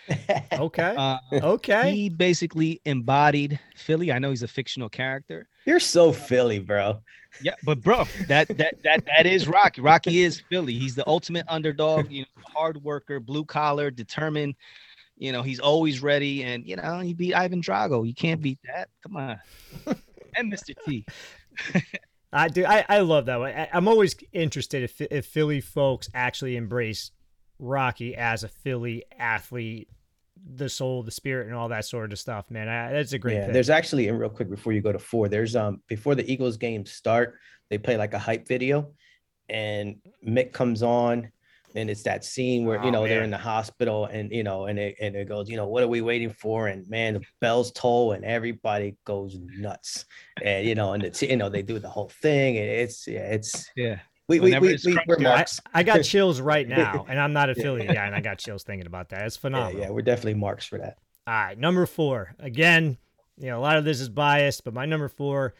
[0.52, 0.94] okay.
[0.96, 1.94] Uh, okay.
[1.94, 4.12] He basically embodied Philly.
[4.12, 5.48] I know he's a fictional character.
[5.64, 7.00] You're so Philly, bro.
[7.42, 9.82] Yeah, but bro, that that that that is Rocky.
[9.82, 10.72] Rocky is Philly.
[10.72, 12.10] He's the ultimate underdog.
[12.10, 14.54] You know, hard worker, blue collar, determined.
[15.18, 18.06] You know, he's always ready, and you know, he beat Ivan Drago.
[18.06, 18.88] You can't beat that.
[19.02, 19.38] Come on.
[20.36, 20.74] and Mr.
[20.86, 21.04] T.
[22.32, 22.64] I do.
[22.66, 23.50] I, I love that one.
[23.50, 27.10] I, am always interested if if Philly folks actually embrace
[27.58, 29.88] Rocky as a Philly athlete,
[30.54, 32.50] the soul, the spirit, and all that sort of stuff.
[32.50, 33.36] Man, I, that's a great.
[33.36, 33.54] Yeah, pick.
[33.54, 36.56] there's actually, and real quick before you go to four, there's um before the Eagles
[36.56, 37.36] game start,
[37.70, 38.90] they play like a hype video,
[39.48, 41.30] and Mick comes on
[41.74, 44.66] and it's that scene where you oh, know they're in the hospital and you know
[44.66, 47.20] and it, and it goes you know what are we waiting for and man the
[47.40, 50.04] bells toll and everybody goes nuts
[50.42, 53.20] and you know and it's you know they do the whole thing and it's yeah
[53.20, 53.98] it's yeah
[54.28, 55.26] we, we, we, we.
[55.26, 58.04] I, I, got chills right now, and I'm not affiliated yeah.
[58.04, 59.22] and I got chills thinking about that.
[59.22, 59.72] It's phenomenal.
[59.80, 60.98] Yeah, yeah, we're definitely marks for that.
[61.26, 62.34] All right, number four.
[62.38, 62.98] Again,
[63.38, 65.54] you know, a lot of this is biased, but my number four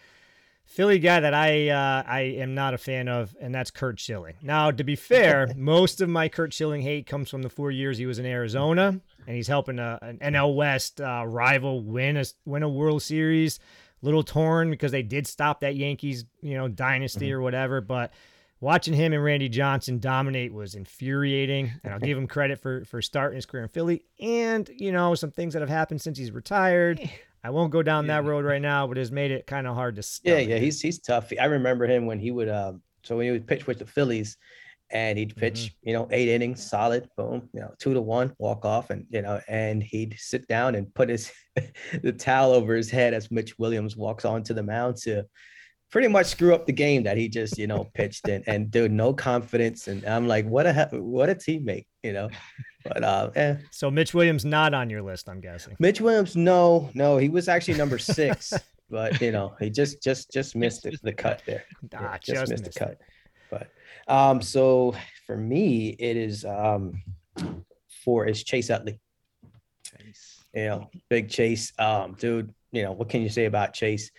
[0.69, 4.35] Philly guy that I uh, I am not a fan of, and that's Curt Schilling.
[4.43, 7.97] Now, to be fair, most of my Curt Schilling hate comes from the four years
[7.97, 12.25] he was in Arizona, and he's helping a, an NL West uh, rival win a
[12.45, 13.59] win a World Series.
[14.03, 17.37] Little torn because they did stop that Yankees, you know, dynasty mm-hmm.
[17.37, 17.81] or whatever.
[17.81, 18.13] But
[18.61, 23.01] watching him and Randy Johnson dominate was infuriating, and I'll give him credit for for
[23.01, 26.31] starting his career in Philly, and you know some things that have happened since he's
[26.31, 27.01] retired.
[27.45, 28.21] I won't go down yeah.
[28.21, 30.21] that road right now, but has made it kind of hard to.
[30.25, 31.33] Yeah, yeah, he's he's tough.
[31.41, 32.83] I remember him when he would um.
[33.05, 34.37] So when he would pitch with the Phillies,
[34.91, 35.89] and he'd pitch, mm-hmm.
[35.89, 39.23] you know, eight innings, solid, boom, you know, two to one, walk off, and you
[39.23, 41.31] know, and he'd sit down and put his
[42.03, 45.25] the towel over his head as Mitch Williams walks onto the mound to
[45.91, 48.93] pretty much screw up the game that he just, you know, pitched in and dude,
[48.93, 49.89] no confidence.
[49.89, 52.31] And I'm like, what a what a teammate, you know.
[52.85, 53.57] But uh eh.
[53.71, 55.77] So Mitch Williams not on your list, I'm guessing.
[55.79, 58.53] Mitch Williams, no, no, he was actually number six,
[58.89, 61.65] but you know, he just just just missed it, the cut there.
[61.95, 62.99] Ah, Yeah, just, missed, the cut.
[63.51, 63.69] But
[64.07, 64.95] um, so
[65.27, 67.03] for me, it is um
[68.05, 69.01] four is Chase Utley.
[70.55, 71.73] You know, big Chase.
[71.79, 74.11] Um, dude, you know, what can you say about Chase?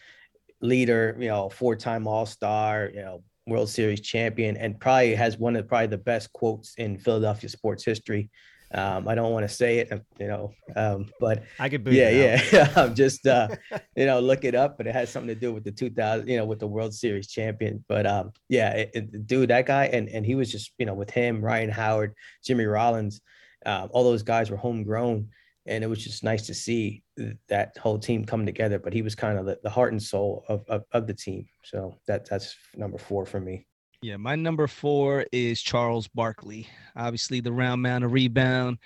[0.62, 5.68] Leader, you know, four-time all-star, you know, World Series champion, and probably has one of
[5.68, 8.30] probably the best quotes in Philadelphia sports history.
[8.72, 12.72] Um, I don't want to say it, you know, um, but I could yeah, yeah.
[12.76, 13.48] I'm just uh,
[13.96, 16.38] you know, look it up, but it has something to do with the 2000, you
[16.38, 17.84] know, with the World Series champion.
[17.88, 20.94] But um, yeah, it, it- dude, that guy, and and he was just, you know,
[20.94, 22.14] with him, Ryan Howard,
[22.46, 23.22] Jimmy Rollins,
[23.66, 25.30] um, all those guys were homegrown,
[25.70, 27.04] and it was just nice to see
[27.48, 28.80] that whole team come together.
[28.80, 31.48] But he was kind of the, the heart and soul of, of of the team.
[31.64, 33.66] So that that's number four for me.
[34.02, 36.68] Yeah, my number four is Charles Barkley.
[36.96, 38.80] Obviously, the round mound of rebound.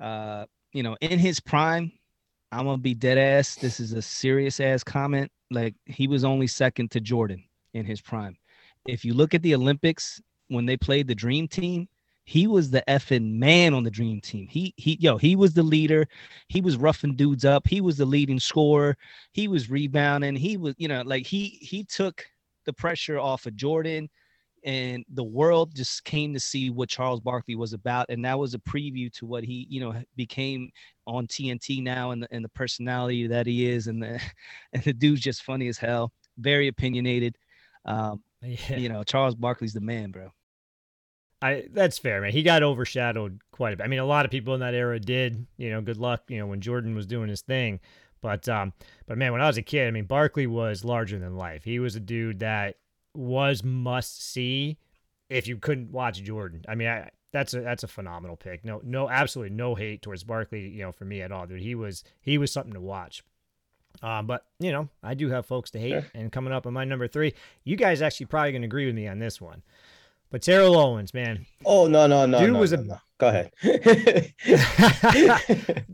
[0.00, 1.92] Uh, you know, in his prime,
[2.50, 3.54] I'm gonna be dead ass.
[3.56, 5.30] This is a serious ass comment.
[5.50, 8.36] Like he was only second to Jordan in his prime.
[8.86, 11.88] If you look at the Olympics when they played the Dream Team,
[12.24, 14.46] he was the effing man on the Dream Team.
[14.48, 16.06] He he yo, he was the leader.
[16.48, 17.66] He was roughing dudes up.
[17.66, 18.96] He was the leading scorer.
[19.32, 20.36] He was rebounding.
[20.36, 22.24] He was, you know, like he he took
[22.66, 24.08] the pressure off of Jordan
[24.64, 28.54] and the world just came to see what Charles Barkley was about, and that was
[28.54, 30.70] a preview to what he, you know, became
[31.06, 34.20] on TNT now, and the, and the personality that he is, and the
[34.72, 37.36] and the dude's just funny as hell, very opinionated.
[37.84, 38.76] Um, Yeah.
[38.76, 40.32] You know, Charles Barkley's the man, bro.
[41.42, 42.32] I that's fair, man.
[42.32, 43.84] He got overshadowed quite a bit.
[43.84, 45.46] I mean, a lot of people in that era did.
[45.56, 46.22] You know, good luck.
[46.28, 47.80] You know, when Jordan was doing his thing,
[48.20, 48.72] but um,
[49.06, 51.64] but man, when I was a kid, I mean, Barkley was larger than life.
[51.64, 52.76] He was a dude that
[53.14, 54.78] was must see
[55.28, 56.64] if you couldn't watch Jordan.
[56.68, 58.64] I mean, I, that's a that's a phenomenal pick.
[58.64, 60.68] No, no, absolutely no hate towards Barkley.
[60.68, 61.60] You know, for me at all, dude.
[61.60, 63.22] He was he was something to watch.
[64.02, 66.06] Um, but you know, I do have folks to hate, Sure.
[66.14, 67.34] and coming up on my number three,
[67.64, 69.62] you guys actually probably gonna agree with me on this one.
[70.32, 72.98] But Terrell Owens, man, Oh no no no Dude no, was no, a- no.
[73.18, 73.52] go ahead.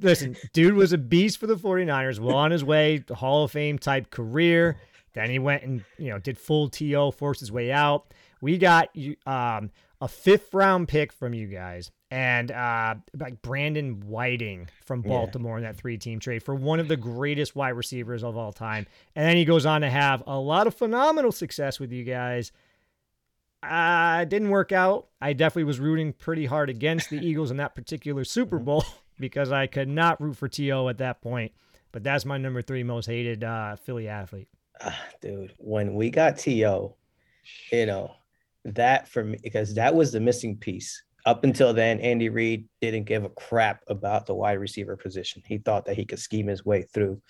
[0.00, 3.50] Listen, dude was a beast for the 49ers, well on his way to Hall of
[3.50, 4.76] Fame type career.
[5.14, 8.12] Then he went and, you know, did full TO, forced his way out.
[8.40, 8.90] We got
[9.26, 9.70] um
[10.00, 15.08] a fifth round pick from you guys and uh like Brandon Whiting from Yeah.
[15.08, 18.52] Baltimore in that three team trade for one of the greatest wide receivers of all
[18.52, 18.86] time.
[19.16, 22.52] And then he goes on to have a lot of phenomenal success with you guys.
[23.62, 25.08] Uh, it didn't work out.
[25.20, 28.84] I definitely was rooting pretty hard against the Eagles in that particular Super Bowl
[29.18, 30.88] because I could not root for T.O.
[30.88, 31.52] at that point.
[31.90, 34.48] But that's my number three most hated uh, Philly athlete.
[34.80, 36.94] Ah, dude, when we got T.O.,
[37.72, 38.14] you know,
[38.64, 41.02] that for me because that was the missing piece.
[41.26, 45.42] Up until then, Andy Reid didn't give a crap about the wide receiver position.
[45.46, 47.20] He thought that he could scheme his way through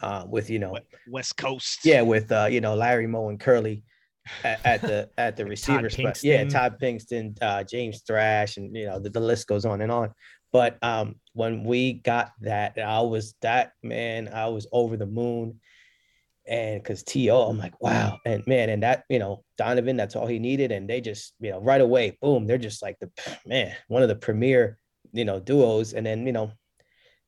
[0.00, 0.76] uh, with, you know,
[1.08, 1.84] West Coast.
[1.84, 3.84] yeah, with uh, you know Larry Moe and Curly
[4.44, 6.22] at, at the at the receiver spot.
[6.22, 9.92] Yeah, Todd Pinkston, uh, James Thrash, and you know the, the list goes on and
[9.92, 10.12] on.
[10.52, 14.28] But um, when we got that, I was that man.
[14.32, 15.60] I was over the moon,
[16.46, 20.26] and because T.O., I'm like, wow, and man, and that you know Donovan, that's all
[20.26, 23.10] he needed, and they just you know right away, boom, they're just like the
[23.46, 24.78] man, one of the premier
[25.12, 26.52] you know duos, and then you know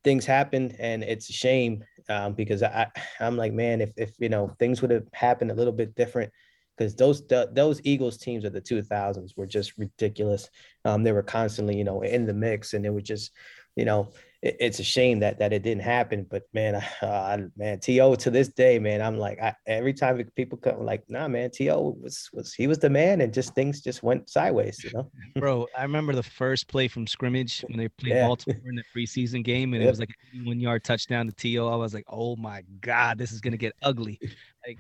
[0.05, 2.89] things happened, and it's a shame um, because I
[3.21, 6.33] I'm like, man, if if you know things would have happened a little bit different,
[6.81, 10.49] because those th- those Eagles teams of the 2000s were just ridiculous.
[10.87, 13.33] Um, they were constantly, you know, in the mix, and it was just,
[13.77, 14.11] you know,
[14.41, 16.25] it- it's a shame that that it didn't happen.
[16.25, 18.15] But man, uh, man, T.O.
[18.15, 21.99] to this day, man, I'm like, I, every time people come, like, nah, man, T.O.
[22.01, 25.11] was was he was the man, and just things just went sideways, you know.
[25.37, 28.27] Bro, I remember the first play from scrimmage when they played Yeah.
[28.27, 31.69] Baltimore in the preseason game, and it was like a one yard touchdown to T.O.
[31.69, 34.19] I was like, oh my God, this is gonna get ugly.
[34.67, 34.79] Like,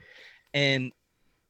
[0.55, 0.93] and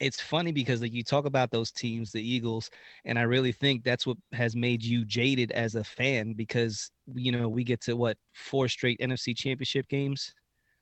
[0.01, 2.71] it's funny because like you talk about those teams, the Eagles,
[3.05, 7.33] and I really think that's what has made you jaded as a fan because you
[7.33, 10.35] know we get to what four straight NFC championship games.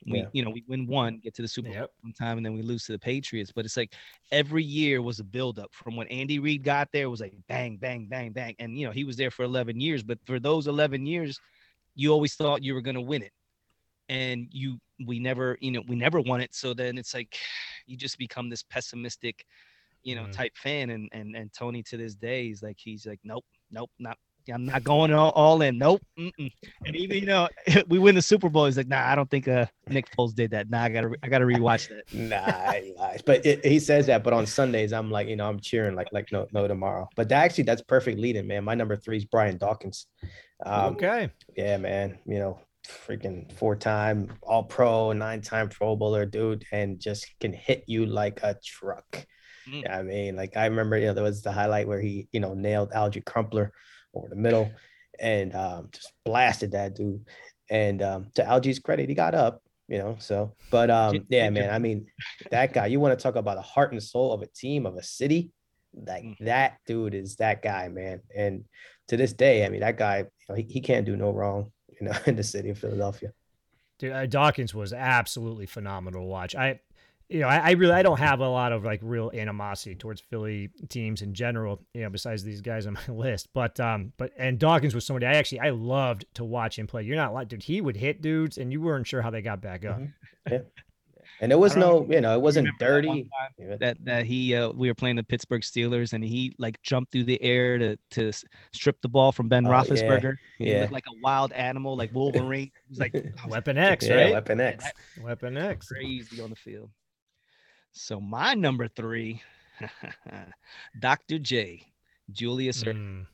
[0.06, 0.28] We, Yeah.
[0.32, 1.90] you know, we win one, get to the Super Bowl Yep.
[2.02, 3.52] one time, and then we lose to the Patriots.
[3.54, 3.94] But it's like
[4.30, 5.74] every year was a buildup.
[5.74, 8.86] From when Andy Reid got there, it was like bang, bang, bang, bang, and you
[8.86, 10.02] know he was there for 11 years.
[10.02, 11.38] But for those 11 years,
[11.94, 13.32] you always thought you were going to win it,
[14.08, 16.54] and you we never, you know, we never won it.
[16.54, 17.36] So then it's like
[17.88, 19.44] you just become this pessimistic,
[20.02, 20.32] you know, Mhm.
[20.32, 20.90] type fan.
[20.90, 24.16] And and and Tony to this day, he's like he's like nope, nope, not
[24.50, 25.76] I'm not going all, all in.
[25.76, 26.00] Nope.
[26.18, 26.50] Mm-mm.
[26.86, 27.48] And even you know,
[27.88, 28.64] we win the Super Bowl.
[28.64, 30.70] He's like, nah, I don't think uh, Nick Foles did that.
[30.70, 32.04] Nah, I gotta I gotta rewatch that.
[32.14, 33.20] nah, he lies.
[33.22, 34.24] But it, he says that.
[34.24, 37.08] But on Sundays, I'm like, you know, I'm cheering like like no no tomorrow.
[37.16, 38.64] But that, actually, that's perfect leading, man.
[38.64, 40.06] My number three is Brian Dawkins.
[40.64, 41.30] Um, okay.
[41.56, 42.18] Yeah, man.
[42.26, 47.52] You know, freaking four time All Pro, nine time Pro Bowler, dude, and just can
[47.52, 49.26] hit you like a truck.
[49.68, 49.90] Mm.
[49.90, 52.54] I mean, like I remember, you know, there was the highlight where he, you know,
[52.54, 53.72] nailed Alge Crumpler
[54.14, 54.70] over the middle
[55.18, 57.24] and um, just blasted that dude.
[57.70, 60.16] And um, to Alge's credit, he got up, you know.
[60.18, 62.06] So, but um, yeah, man, I mean,
[62.50, 64.96] that guy, you want to talk about the heart and soul of a team, of
[64.96, 65.52] a city,
[65.94, 66.36] like mm.
[66.40, 68.20] that dude is that guy, man.
[68.34, 68.64] And
[69.08, 71.72] to this day, I mean, that guy, you know, he, he can't do no wrong,
[72.00, 73.32] you know, in the city of Philadelphia.
[73.98, 76.54] Dude, uh, Dawkins was absolutely phenomenal to watch.
[76.54, 76.80] I
[77.28, 80.20] you know, I, I, really I don't have a lot of like real animosity towards
[80.20, 83.48] Philly teams in general, you know, besides these guys on my list.
[83.52, 87.02] But um, but and Dawkins was somebody I actually I loved to watch him play.
[87.02, 89.60] You're not like dude, he would hit dudes and you weren't sure how they got
[89.60, 89.98] back up.
[89.98, 90.52] Mm-hmm.
[90.52, 90.58] Yeah.
[91.40, 93.28] And it was no, know, you know, it wasn't dirty.
[93.58, 97.12] That, that, that he uh, we were playing the Pittsburgh Steelers and he like jumped
[97.12, 98.32] through the air to to
[98.72, 100.36] strip the ball from Ben oh, Roethlisberger.
[100.58, 100.88] Yeah, yeah.
[100.90, 102.70] like a wild animal, like Wolverine.
[102.88, 103.14] He's like
[103.48, 104.28] Weapon X, right?
[104.28, 104.84] Yeah, Weapon X.
[105.22, 105.88] Weapon X.
[105.88, 106.90] Crazy on the field.
[107.92, 109.40] So my number three,
[111.00, 111.38] Dr.
[111.38, 111.86] J,
[112.32, 112.82] Julius.
[112.82, 113.26] Mm.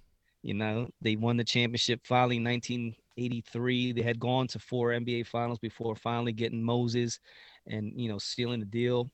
[0.43, 3.93] You know, they won the championship finally in 1983.
[3.93, 7.19] They had gone to four NBA finals before finally getting Moses
[7.67, 9.11] and, you know, sealing the deal.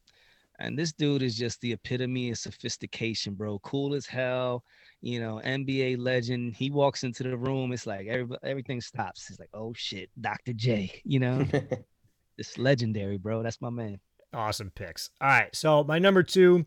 [0.60, 3.58] And this dude is just the epitome of sophistication, bro.
[3.60, 4.62] Cool as hell.
[5.00, 6.54] You know, NBA legend.
[6.54, 7.72] He walks into the room.
[7.72, 9.26] It's like every, everything stops.
[9.26, 10.52] He's like, oh shit, Dr.
[10.52, 11.00] J.
[11.04, 11.46] You know,
[12.38, 13.42] it's legendary, bro.
[13.42, 13.98] That's my man.
[14.34, 15.08] Awesome picks.
[15.20, 15.54] All right.
[15.56, 16.66] So my number two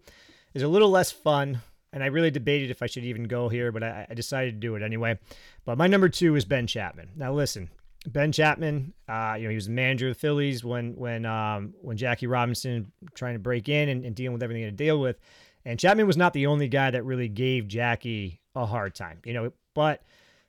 [0.55, 1.61] is a little less fun.
[1.93, 4.59] And I really debated if I should even go here, but I, I decided to
[4.59, 5.19] do it anyway.
[5.63, 7.11] But my number two is Ben Chapman.
[7.15, 7.69] Now listen,
[8.07, 11.73] Ben Chapman, uh, you know, he was the manager of the Phillies when when um,
[11.81, 15.17] when Jackie Robinson trying to break in and, and dealing with everything to deal with.
[15.65, 19.33] And Chapman was not the only guy that really gave Jackie a hard time, you
[19.33, 19.53] know.
[19.73, 20.03] But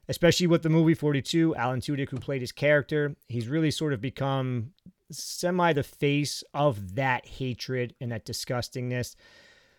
[0.08, 4.00] especially with the movie 42, Alan Tudyk, who played his character, he's really sort of
[4.00, 4.72] become
[5.10, 9.14] semi the face of that hatred and that disgustingness.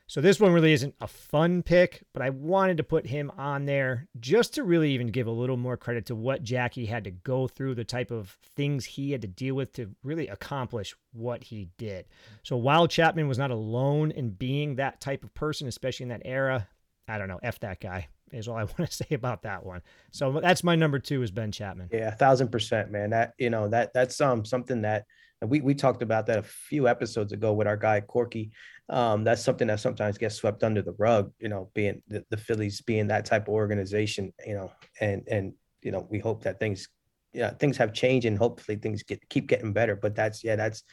[0.08, 3.66] So this one really isn't a fun pick, but I wanted to put him on
[3.66, 7.12] there just to really even give a little more credit to what Jackie had to
[7.12, 11.44] go through, the type of things he had to deal with to really accomplish what
[11.44, 12.06] he did.
[12.44, 16.22] So while Chapman was not alone in being that type of person, especially in that
[16.24, 16.68] era,
[17.08, 19.82] I don't know, F that guy is all I want to say about that one.
[20.12, 21.90] So that's my number two is Ben Chapman.
[21.92, 23.10] Yeah, a thousand percent, man.
[23.10, 25.06] That you know that that's um something that
[25.42, 28.52] we we talked about that a few episodes ago with our guy Corky.
[28.90, 31.32] Um, that's something that sometimes gets swept under the rug.
[31.40, 34.34] You know, being the, the Phillies being that type of organization.
[34.46, 34.72] You know,
[35.02, 36.88] and and you know we hope that things
[37.34, 39.96] yeah things have changed and hopefully things get keep getting better.
[39.96, 40.84] But that's yeah that's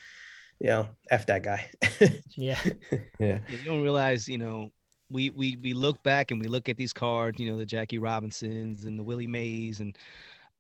[0.59, 1.71] you know f that guy.
[2.37, 2.59] yeah,
[3.19, 3.39] yeah.
[3.49, 4.73] You don't realize you know
[5.13, 7.99] we we we look back and we look at these cards, you know, the Jackie
[7.99, 9.97] Robinsons and the Willie Mays and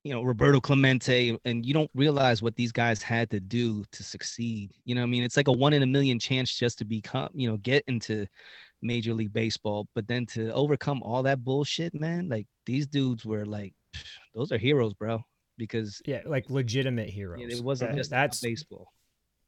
[0.04, 4.02] you know Roberto Clemente, and you don't realize what these guys had to do to
[4.02, 4.72] succeed.
[4.84, 7.28] You know, I mean, it's like a one in a million chance just to become,
[7.34, 8.26] you know, get into
[8.82, 13.46] Major League Baseball, but then to overcome all that bullshit, man, like these dudes were
[13.46, 13.74] like,
[14.34, 15.22] those are heroes, bro.
[15.58, 17.40] Because yeah, like legitimate heroes.
[17.40, 18.88] Yeah, it wasn't just that's baseball.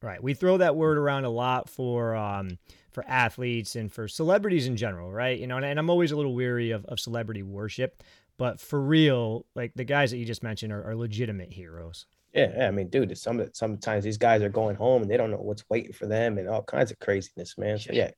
[0.01, 0.21] Right.
[0.21, 2.59] We throw that word around a lot for um,
[2.91, 5.37] for athletes and for celebrities in general, right?
[5.37, 8.03] You know, and, and, I'm always a little weary of, of celebrity worship,
[8.37, 12.05] but for real, like the guys that you just mentioned are, are legitimate heroes.
[12.33, 15.37] Yeah, I mean, dude, some sometimes these guys are going home and they don't know
[15.37, 17.79] what's waiting for them and all kinds of craziness, man.
[17.79, 18.11] So yeah,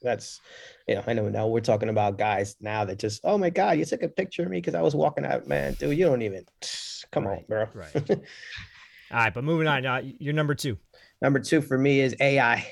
[0.00, 0.40] that's
[0.88, 3.78] you know, I know now we're talking about guys now that just, oh my god,
[3.78, 6.22] you took a picture of me because I was walking out, man, dude, you don't
[6.22, 6.46] even
[7.12, 7.68] come right, on, bro.
[7.74, 8.10] Right.
[8.10, 8.18] all
[9.12, 9.82] right, but moving on.
[9.82, 10.78] Now, you're number two.
[11.20, 12.66] Number two for me is AI.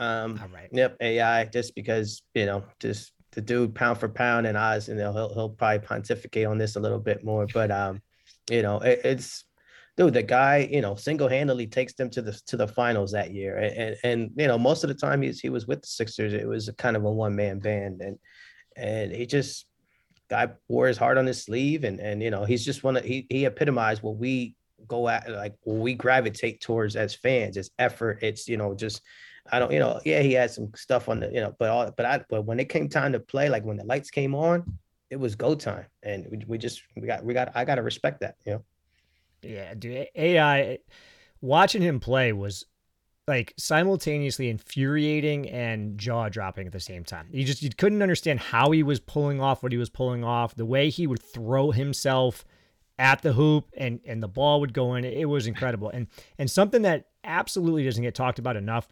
[0.00, 0.68] Um, All right.
[0.72, 1.44] Yep, AI.
[1.44, 5.50] Just because you know, just the dude pound for pound and Oz, and he'll he'll
[5.50, 7.46] probably pontificate on this a little bit more.
[7.52, 8.02] But um,
[8.50, 9.44] you know, it, it's
[9.96, 13.32] dude, the guy, you know, single handedly takes them to the to the finals that
[13.32, 15.88] year, and, and and you know, most of the time he's he was with the
[15.88, 18.18] Sixers, it was kind of a one man band, and
[18.76, 19.66] and he just
[20.28, 23.04] guy wore his heart on his sleeve, and and you know, he's just one of
[23.04, 24.56] he he epitomized what we
[24.88, 27.56] go at like we gravitate towards as fans.
[27.56, 28.18] It's effort.
[28.22, 29.02] It's you know just
[29.50, 31.90] I don't you know yeah he had some stuff on the you know but all
[31.96, 34.64] but I but when it came time to play like when the lights came on
[35.10, 37.82] it was go time and we, we just we got we got I got to
[37.82, 38.64] respect that you know.
[39.42, 40.08] Yeah, dude.
[40.14, 40.78] AI
[41.40, 42.66] watching him play was
[43.26, 47.28] like simultaneously infuriating and jaw dropping at the same time.
[47.30, 50.54] You just you couldn't understand how he was pulling off what he was pulling off,
[50.54, 52.44] the way he would throw himself
[52.98, 55.04] at the hoop and and the ball would go in.
[55.04, 55.90] It was incredible.
[55.90, 56.06] And
[56.38, 58.88] and something that absolutely doesn't get talked about enough.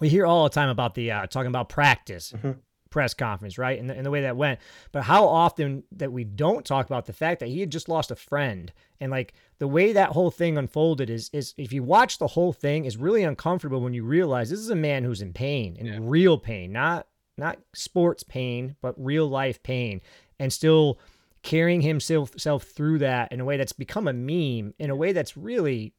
[0.00, 2.32] We hear all the time about the uh, talking about practice.
[2.36, 2.52] Mm-hmm
[2.90, 3.78] press conference, right?
[3.78, 4.60] And the, and the way that went.
[4.92, 8.10] But how often that we don't talk about the fact that he had just lost
[8.10, 12.18] a friend and like the way that whole thing unfolded is is if you watch
[12.18, 15.32] the whole thing is really uncomfortable when you realize this is a man who's in
[15.32, 15.98] pain, in yeah.
[16.00, 20.00] real pain, not not sports pain, but real life pain
[20.40, 20.98] and still
[21.42, 25.12] carrying himself self through that in a way that's become a meme in a way
[25.12, 25.94] that's really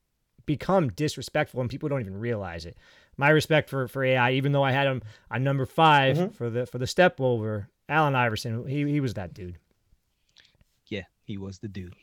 [0.45, 2.75] become disrespectful and people don't even realize it
[3.19, 6.33] my respect for for AI, even though I had him on number 5 mm-hmm.
[6.33, 7.69] for the for the step over.
[7.89, 9.57] Allen Iverson, he he was that dude.
[10.87, 11.93] Yeah, he was the dude.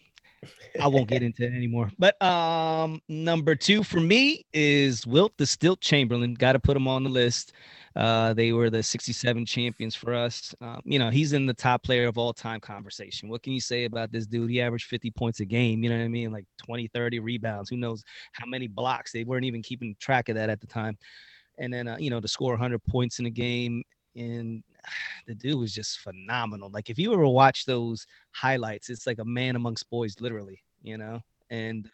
[0.81, 1.91] I won't get into it anymore.
[1.99, 6.35] But um, number two for me is Wilt the Stilt Chamberlain.
[6.35, 7.53] Got to put him on the list.
[7.97, 10.55] Uh, they were the 67 champions for us.
[10.61, 13.31] Um, you know, he's in the top player of all time conversation.
[13.31, 14.51] What can you say about this dude?
[14.51, 16.31] He averaged 50 points a game, you know what I mean?
[16.31, 17.71] Like 20, 30 rebounds.
[17.71, 19.13] Who knows how many blocks?
[19.13, 20.99] They weren't even keeping track of that at the time.
[21.57, 23.83] And then, uh, you know, to score 100 points in a game.
[24.15, 24.63] And
[25.27, 26.69] the dude was just phenomenal.
[26.71, 30.99] Like, if you ever watch those highlights, it's like a man amongst boys, literally, you
[30.99, 31.21] know?
[31.49, 31.89] And,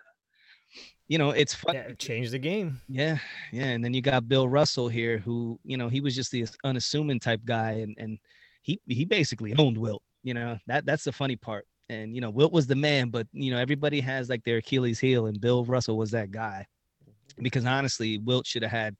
[1.12, 1.74] you know, it's fun.
[1.74, 2.80] Yeah, it changed the game.
[2.88, 3.18] Yeah,
[3.52, 3.64] yeah.
[3.66, 7.20] And then you got Bill Russell here, who you know he was just the unassuming
[7.20, 8.18] type guy, and and
[8.62, 10.02] he he basically owned Wilt.
[10.22, 11.66] You know that that's the funny part.
[11.90, 14.98] And you know Wilt was the man, but you know everybody has like their Achilles
[14.98, 16.66] heel, and Bill Russell was that guy.
[17.04, 17.42] Mm-hmm.
[17.42, 18.96] Because honestly, Wilt should have had,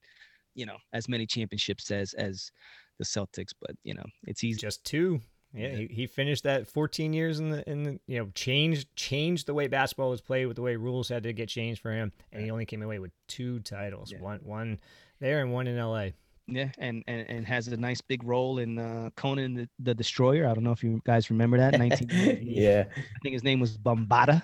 [0.54, 2.52] you know, as many championships as as
[2.98, 4.60] the Celtics, but you know it's easy.
[4.60, 5.18] Just two.
[5.54, 9.46] Yeah, he, he finished that 14 years in the in the, you know changed changed
[9.46, 12.12] the way basketball was played with the way rules had to get changed for him,
[12.32, 14.20] and he only came away with two titles, yeah.
[14.20, 14.78] one one
[15.20, 16.14] there and one in L.A.
[16.48, 20.48] Yeah, and, and and has a nice big role in uh, Conan the, the Destroyer.
[20.48, 21.78] I don't know if you guys remember that.
[21.78, 22.08] 19.
[22.42, 24.42] yeah, I think his name was Bombaata.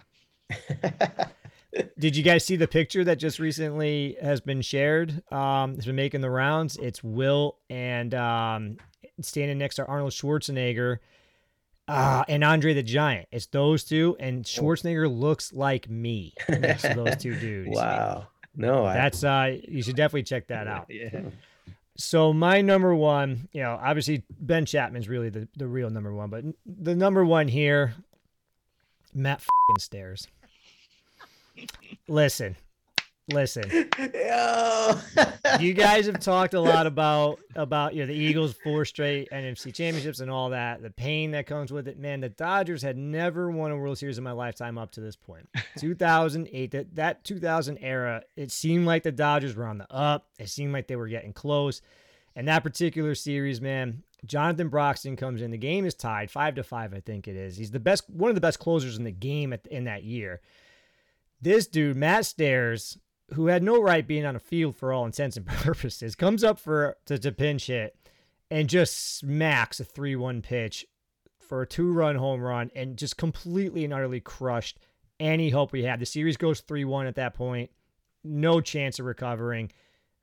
[1.98, 5.22] Did you guys see the picture that just recently has been shared?
[5.32, 6.76] Um, it's been making the rounds.
[6.76, 8.78] It's Will and um,
[9.20, 10.98] standing next to Arnold Schwarzenegger
[11.88, 13.28] uh, and Andre the Giant.
[13.32, 17.70] It's those two, and Schwarzenegger looks like me next to those two dudes.
[17.76, 18.28] Wow.
[18.56, 20.86] No, that's uh, you should definitely check that out.
[20.88, 21.20] yeah.
[21.96, 26.30] So my number one, you know, obviously Ben Chapman's really the, the real number one,
[26.30, 27.94] but the number one here,
[29.14, 30.28] Matt fucking Stairs.
[32.06, 32.56] Listen,
[33.30, 33.68] Listen,
[35.60, 39.74] you guys have talked a lot about about you know the Eagles four straight NFC
[39.74, 41.98] championships and all that, the pain that comes with it.
[41.98, 45.16] Man, the Dodgers had never won a World Series in my lifetime up to this
[45.16, 45.48] point.
[45.78, 50.28] 2008, that that 2000 era, it seemed like the Dodgers were on the up.
[50.38, 51.82] It seemed like they were getting close.
[52.34, 55.50] And that particular series, man, Jonathan Broxton comes in.
[55.50, 57.56] The game is tied five to five, I think it is.
[57.56, 60.40] He's the best, one of the best closers in the game at, in that year.
[61.40, 62.98] This dude, Matt Stairs,
[63.34, 66.58] who had no right being on a field for all intents and purposes, comes up
[66.58, 67.96] for to, to pinch hit
[68.50, 70.86] and just smacks a 3 1 pitch
[71.38, 74.78] for a two run home run and just completely and utterly crushed
[75.20, 76.00] any hope we had.
[76.00, 77.70] The series goes 3 1 at that point.
[78.24, 79.70] No chance of recovering.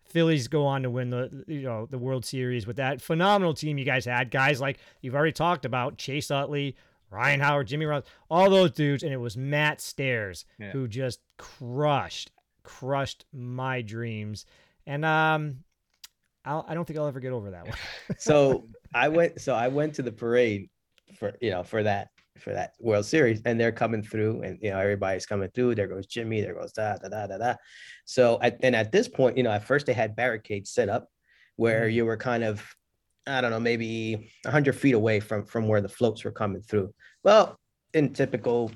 [0.03, 3.77] Phillies go on to win the you know the World Series with that phenomenal team
[3.77, 4.29] you guys had.
[4.29, 6.75] Guys like you've already talked about Chase Utley,
[7.09, 10.71] Ryan Howard, Jimmy Rollins, all those dudes, and it was Matt Stairs yeah.
[10.71, 12.29] who just crushed
[12.65, 14.45] crushed my dreams.
[14.85, 15.57] And um,
[16.43, 17.77] I'll, I don't think I'll ever get over that one.
[18.17, 19.39] so I went.
[19.39, 20.69] So I went to the parade
[21.17, 24.71] for you know for that for that World Series, and they're coming through, and you
[24.71, 25.75] know everybody's coming through.
[25.75, 26.41] There goes Jimmy.
[26.41, 27.55] There goes da da da da da.
[28.05, 31.07] So at, and at this point, you know, at first they had barricades set up
[31.55, 31.95] where mm-hmm.
[31.95, 32.65] you were kind of
[33.27, 36.93] I don't know, maybe 100 feet away from from where the floats were coming through.
[37.23, 37.57] Well,
[37.93, 38.71] in typical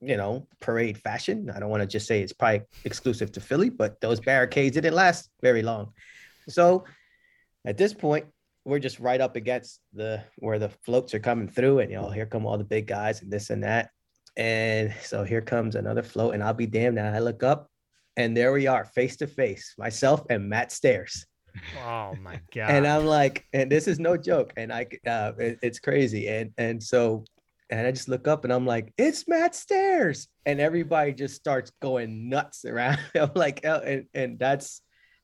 [0.00, 1.50] you know, parade fashion.
[1.54, 4.94] I don't want to just say it's probably exclusive to Philly, but those barricades didn't
[4.94, 5.92] last very long.
[6.48, 6.84] So
[7.64, 8.26] at this point,
[8.64, 12.10] we're just right up against the where the floats are coming through, and you know,
[12.10, 13.90] here come all the big guys and this and that.
[14.36, 16.96] And so here comes another float, and I'll be damned.
[16.96, 17.70] Now I look up,
[18.16, 21.26] and there we are, face to face, myself and Matt Stairs.
[21.82, 22.70] Oh my god!
[22.70, 26.52] And I'm like, and this is no joke, and I, uh, it, it's crazy, and
[26.58, 27.24] and so
[27.70, 30.28] and I just look up and I'm like, it's Matt Stairs.
[30.44, 32.98] And everybody just starts going nuts around.
[33.14, 34.80] I'm like, oh, and, and that's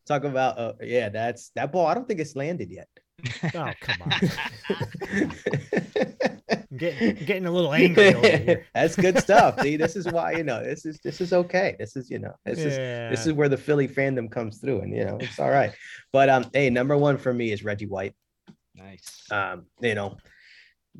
[0.06, 1.86] talk about, uh, yeah, that's that ball.
[1.86, 2.88] I don't think it's landed yet.
[3.54, 4.10] oh, come on.
[6.76, 8.66] getting, getting a little angry over here.
[8.74, 9.60] That's good stuff.
[9.60, 11.76] See, this is why you know this is this is okay.
[11.78, 14.92] This is you know this is this is where the Philly fandom comes through, and
[14.92, 15.72] you know it's all right.
[16.12, 18.14] But um, hey, number one for me is Reggie White.
[18.74, 19.22] Nice.
[19.30, 20.16] Um, you know,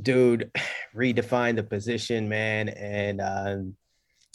[0.01, 0.51] dude
[0.97, 3.77] redefined the position, man, and um,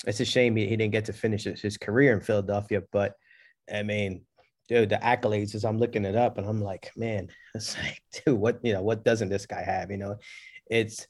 [0.06, 2.84] it's a shame he, he didn't get to finish his, his career in Philadelphia.
[2.92, 3.14] But
[3.74, 4.26] I mean,
[4.70, 8.38] dude, the accolades as I'm looking it up, and I'm like, man, it's like, dude,
[8.38, 9.92] what you know, what doesn't this guy have?
[9.92, 10.16] You know,
[10.70, 11.08] it's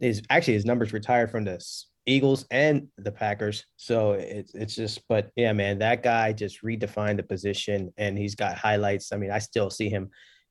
[0.00, 1.62] his actually his numbers retired from the
[2.06, 3.64] Eagles and the Packers.
[3.76, 8.34] So it's it's just, but yeah, man, that guy just redefined the position, and he's
[8.34, 9.12] got highlights.
[9.12, 10.10] I mean, I still see him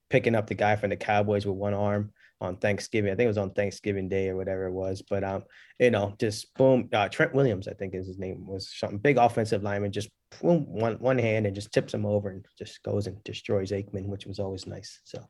[0.09, 3.11] picking up the guy from the Cowboys with one arm on Thanksgiving.
[3.11, 5.01] I think it was on Thanksgiving Day or whatever it was.
[5.01, 5.43] But um,
[5.79, 6.89] you know, just boom.
[6.93, 9.91] Uh, Trent Williams, I think is his name, was something big offensive lineman.
[9.91, 10.09] Just
[10.41, 14.07] boom, one one hand and just tips him over and just goes and destroys Aikman,
[14.07, 15.01] which was always nice.
[15.03, 15.23] So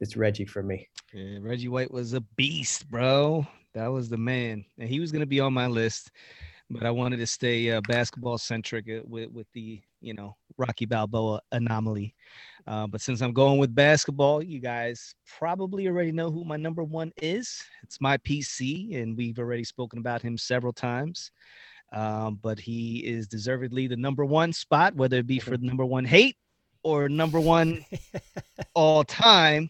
[0.00, 0.88] it's Reggie for me.
[1.12, 3.46] Yeah, Reggie White was a beast, bro.
[3.74, 6.10] That was the man, and he was gonna be on my list,
[6.70, 10.86] but I wanted to stay uh, basketball centric uh, with with the you know Rocky
[10.86, 12.14] Balboa anomaly.
[12.66, 16.82] Uh, but since I'm going with basketball, you guys probably already know who my number
[16.82, 17.62] one is.
[17.82, 21.30] It's my PC, and we've already spoken about him several times.
[21.92, 25.84] Um, but he is deservedly the number one spot, whether it be for the number
[25.84, 26.36] one hate
[26.82, 27.84] or number one
[28.74, 29.68] all time.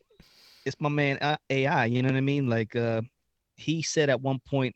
[0.65, 1.87] It's my man uh, AI.
[1.87, 2.49] You know what I mean?
[2.49, 3.03] Like uh,
[3.57, 4.75] he said at one point,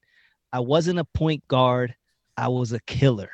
[0.52, 1.94] "I wasn't a point guard,
[2.36, 3.30] I was a killer."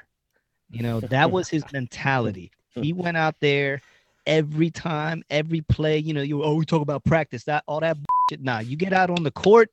[0.70, 2.52] You know that was his mentality.
[2.70, 3.80] He went out there
[4.26, 5.98] every time, every play.
[5.98, 7.96] You know, you oh, we talk about practice, that all that
[8.30, 8.42] shit.
[8.42, 9.70] Nah, you get out on the court.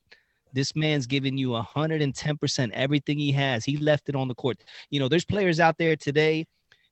[0.54, 3.64] This man's giving you 110% everything he has.
[3.64, 4.58] He left it on the court.
[4.90, 6.46] You know, there's players out there today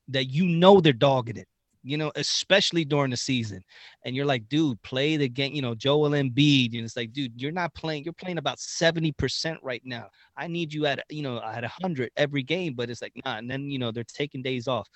[0.07, 1.47] that you know they're dogging it,
[1.83, 3.63] you know, especially during the season.
[4.05, 6.73] And you're like, dude, play the game, you know, Joel Embiid.
[6.73, 10.07] And it's like, dude, you're not playing, you're playing about 70% right now.
[10.37, 13.37] I need you at, you know, at 100 every game, but it's like, nah.
[13.37, 14.87] And then, you know, they're taking days off.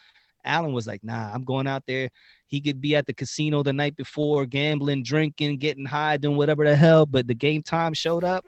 [0.45, 2.09] Allen was like, nah, I'm going out there.
[2.47, 6.65] He could be at the casino the night before, gambling, drinking, getting high, doing whatever
[6.65, 7.05] the hell.
[7.05, 8.45] But the game time showed up.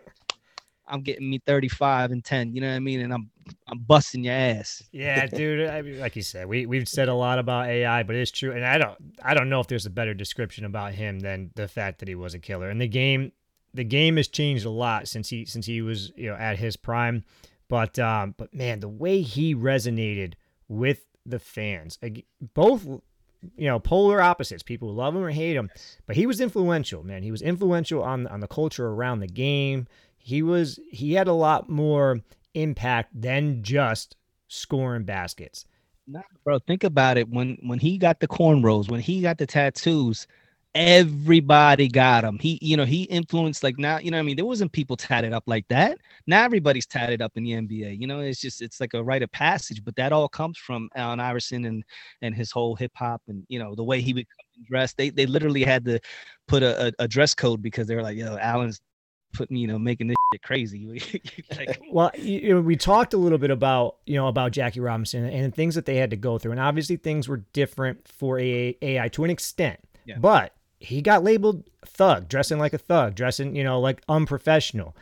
[0.87, 2.53] I'm getting me 35 and 10.
[2.53, 3.01] You know what I mean?
[3.01, 3.31] And I'm
[3.67, 4.83] I'm busting your ass.
[4.91, 5.67] Yeah, dude.
[5.67, 8.51] I mean, like you said, we we've said a lot about AI, but it's true.
[8.51, 11.67] And I don't I don't know if there's a better description about him than the
[11.67, 12.69] fact that he was a killer.
[12.69, 13.31] And the game
[13.73, 16.77] the game has changed a lot since he since he was you know at his
[16.77, 17.23] prime.
[17.67, 20.33] But um, but man, the way he resonated
[20.67, 21.97] with the fans.
[22.53, 24.63] Both, you know, polar opposites.
[24.63, 25.69] People love him or hate him,
[26.05, 27.23] but he was influential, man.
[27.23, 29.87] He was influential on on the culture around the game.
[30.17, 32.19] He was he had a lot more
[32.53, 34.15] impact than just
[34.47, 35.65] scoring baskets.
[36.07, 37.29] Nah, bro, think about it.
[37.29, 40.27] When when he got the cornrows, when he got the tattoos,
[40.75, 42.37] everybody got him.
[42.37, 45.31] He, you know, he influenced like now, you know, I mean, there wasn't people tatted
[45.31, 45.97] up like that.
[46.27, 47.99] Now everybody's tatted up in the NBA.
[47.99, 49.83] You know, it's just it's like a rite of passage.
[49.83, 51.83] But that all comes from Allen Iverson and
[52.21, 54.27] and his whole hip hop and you know the way he would
[54.67, 54.93] dress.
[54.93, 55.99] They they literally had to
[56.47, 58.81] put a, a, a dress code because they were like, yo, Allen's
[59.33, 60.87] putting you know making this shit crazy
[61.57, 64.79] like, eh, well you know, we talked a little bit about you know about jackie
[64.79, 68.39] robinson and things that they had to go through and obviously things were different for
[68.39, 70.15] ai, AI to an extent yeah.
[70.17, 70.53] but
[70.85, 74.95] he got labeled thug, dressing like a thug, dressing, you know, like unprofessional.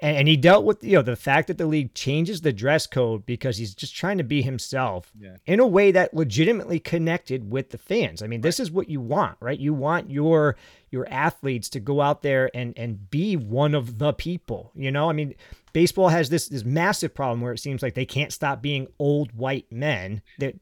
[0.00, 2.86] And, and he dealt with, you know, the fact that the league changes the dress
[2.86, 5.36] code because he's just trying to be himself yeah.
[5.46, 8.22] in a way that legitimately connected with the fans.
[8.22, 8.42] I mean, right.
[8.42, 9.58] this is what you want, right?
[9.58, 10.56] You want your
[10.90, 15.08] your athletes to go out there and and be one of the people, you know?
[15.08, 15.34] I mean,
[15.72, 19.32] baseball has this this massive problem where it seems like they can't stop being old
[19.32, 20.22] white men.
[20.38, 20.54] That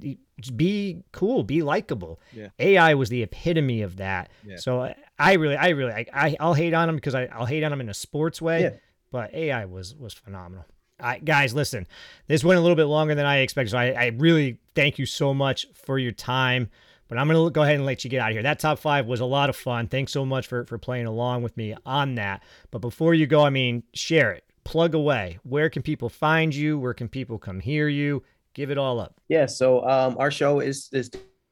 [0.57, 2.21] be cool, be likable.
[2.33, 2.49] Yeah.
[2.59, 4.31] AI was the epitome of that.
[4.47, 4.57] Yeah.
[4.57, 7.47] So uh, I really, I really, I, I will hate on them because I, I'll
[7.47, 8.63] hate on them in a sports way.
[8.63, 8.71] Yeah.
[9.13, 10.65] But AI was was phenomenal.
[11.03, 11.87] I, guys, listen,
[12.27, 13.71] this went a little bit longer than I expected.
[13.71, 16.69] So I, I really thank you so much for your time.
[17.09, 18.43] But I'm going to go ahead and let you get out of here.
[18.45, 19.89] That top five was a lot of fun.
[19.89, 22.43] Thanks so much for, for playing along with me on that.
[22.71, 25.39] But before you go, I mean, share it, plug away.
[25.43, 26.79] Where can people find you?
[26.79, 28.23] Where can people come hear you?
[28.55, 29.21] Give it all up.
[29.29, 29.47] Yeah.
[29.47, 31.11] So um, our show is is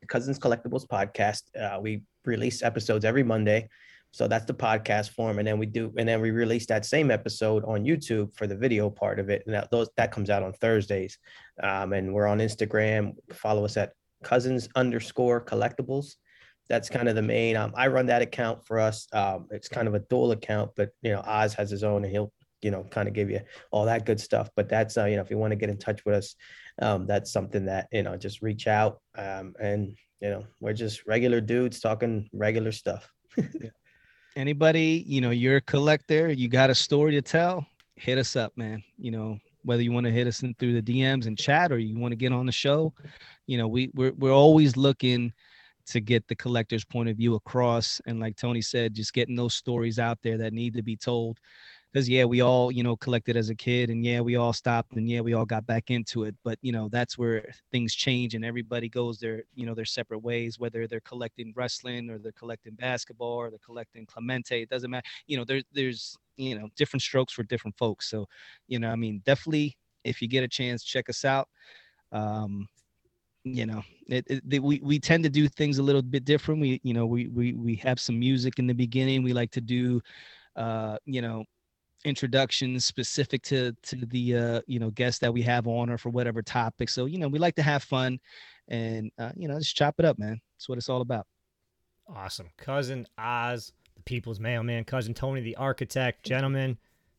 [0.09, 1.43] Cousins Collectibles podcast.
[1.59, 3.69] Uh, we release episodes every Monday.
[4.11, 7.11] So that's the podcast form, and then we do, and then we release that same
[7.11, 10.43] episode on YouTube for the video part of it, and that those that comes out
[10.43, 11.19] on Thursdays.
[11.63, 13.13] Um, and we're on Instagram.
[13.35, 13.93] Follow us at
[14.25, 16.15] Cousins underscore Collectibles.
[16.71, 17.57] That's kind of the main.
[17.57, 19.07] Um, I run that account for us.
[19.13, 22.11] Um, it's kind of a dual account, but you know, Oz has his own, and
[22.11, 22.33] he'll
[22.63, 23.41] you know kind of give you
[23.71, 24.51] all that good stuff.
[24.57, 26.35] But that's uh, you know, if you want to get in touch with us,
[26.81, 31.07] um, that's something that you know just reach out um, and you know we're just
[31.07, 33.11] regular dudes talking regular stuff
[34.39, 37.67] anybody, you know, you're a collector, you got a story to tell,
[37.97, 38.83] hit us up, man.
[38.97, 41.79] You know, whether you want to hit us in through the DMs and chat or
[41.79, 42.95] you want to get on the show,
[43.47, 45.33] you know, we we're we're always looking
[45.87, 48.01] to get the collector's point of view across.
[48.07, 51.39] And like Tony said, just getting those stories out there that need to be told
[51.93, 54.93] because yeah we all you know collected as a kid and yeah we all stopped
[54.97, 58.35] and yeah we all got back into it but you know that's where things change
[58.35, 62.33] and everybody goes their you know their separate ways whether they're collecting wrestling or they're
[62.33, 66.69] collecting basketball or they're collecting clemente it doesn't matter you know there, there's you know
[66.77, 68.27] different strokes for different folks so
[68.67, 71.49] you know i mean definitely if you get a chance check us out
[72.13, 72.67] um
[73.45, 76.81] you know it, it, we, we tend to do things a little bit different we
[76.83, 80.01] you know we we we have some music in the beginning we like to do
[80.57, 81.45] uh you know
[82.05, 86.11] introductions specific to to the uh you know guests that we have on or for
[86.11, 86.89] whatever topic.
[86.89, 88.19] So you know we like to have fun
[88.69, 90.41] and uh you know just chop it up man.
[90.57, 91.27] That's what it's all about.
[92.09, 92.51] Awesome.
[92.57, 94.85] Cousin oz the people's mailman.
[94.85, 96.25] Cousin tony the architect.
[96.25, 96.79] Gentlemen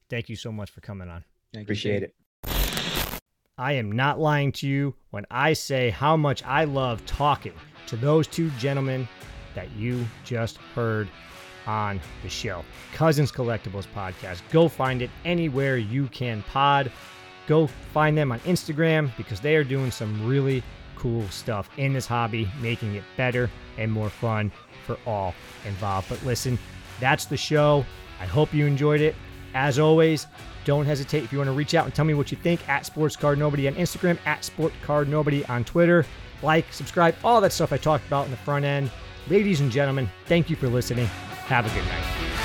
[0.09, 1.23] thank you so much for coming on.
[1.53, 2.15] Thank appreciate it.
[3.57, 7.51] I am not lying to you when i say how much i love talking
[7.87, 9.05] to those two gentlemen
[9.53, 11.09] that you just heard
[11.69, 12.65] on the show.
[12.93, 14.41] Cousins Collectibles Podcast.
[14.51, 16.91] Go find it anywhere you can pod.
[17.47, 20.63] Go find them on Instagram because they are doing some really
[20.95, 24.51] cool stuff in this hobby, making it better and more fun
[24.85, 25.35] for all
[25.65, 26.09] involved.
[26.09, 26.57] But listen,
[26.99, 27.85] that's the show.
[28.19, 29.15] I hope you enjoyed it.
[29.53, 30.25] As always,
[30.65, 32.85] don't hesitate if you want to reach out and tell me what you think at
[32.85, 36.05] Sports Card Nobody on Instagram, at Sport Card Nobody on Twitter.
[36.41, 38.91] Like, subscribe, all that stuff I talked about in the front end.
[39.27, 41.09] Ladies and gentlemen, thank you for listening.
[41.49, 42.38] Have a good night.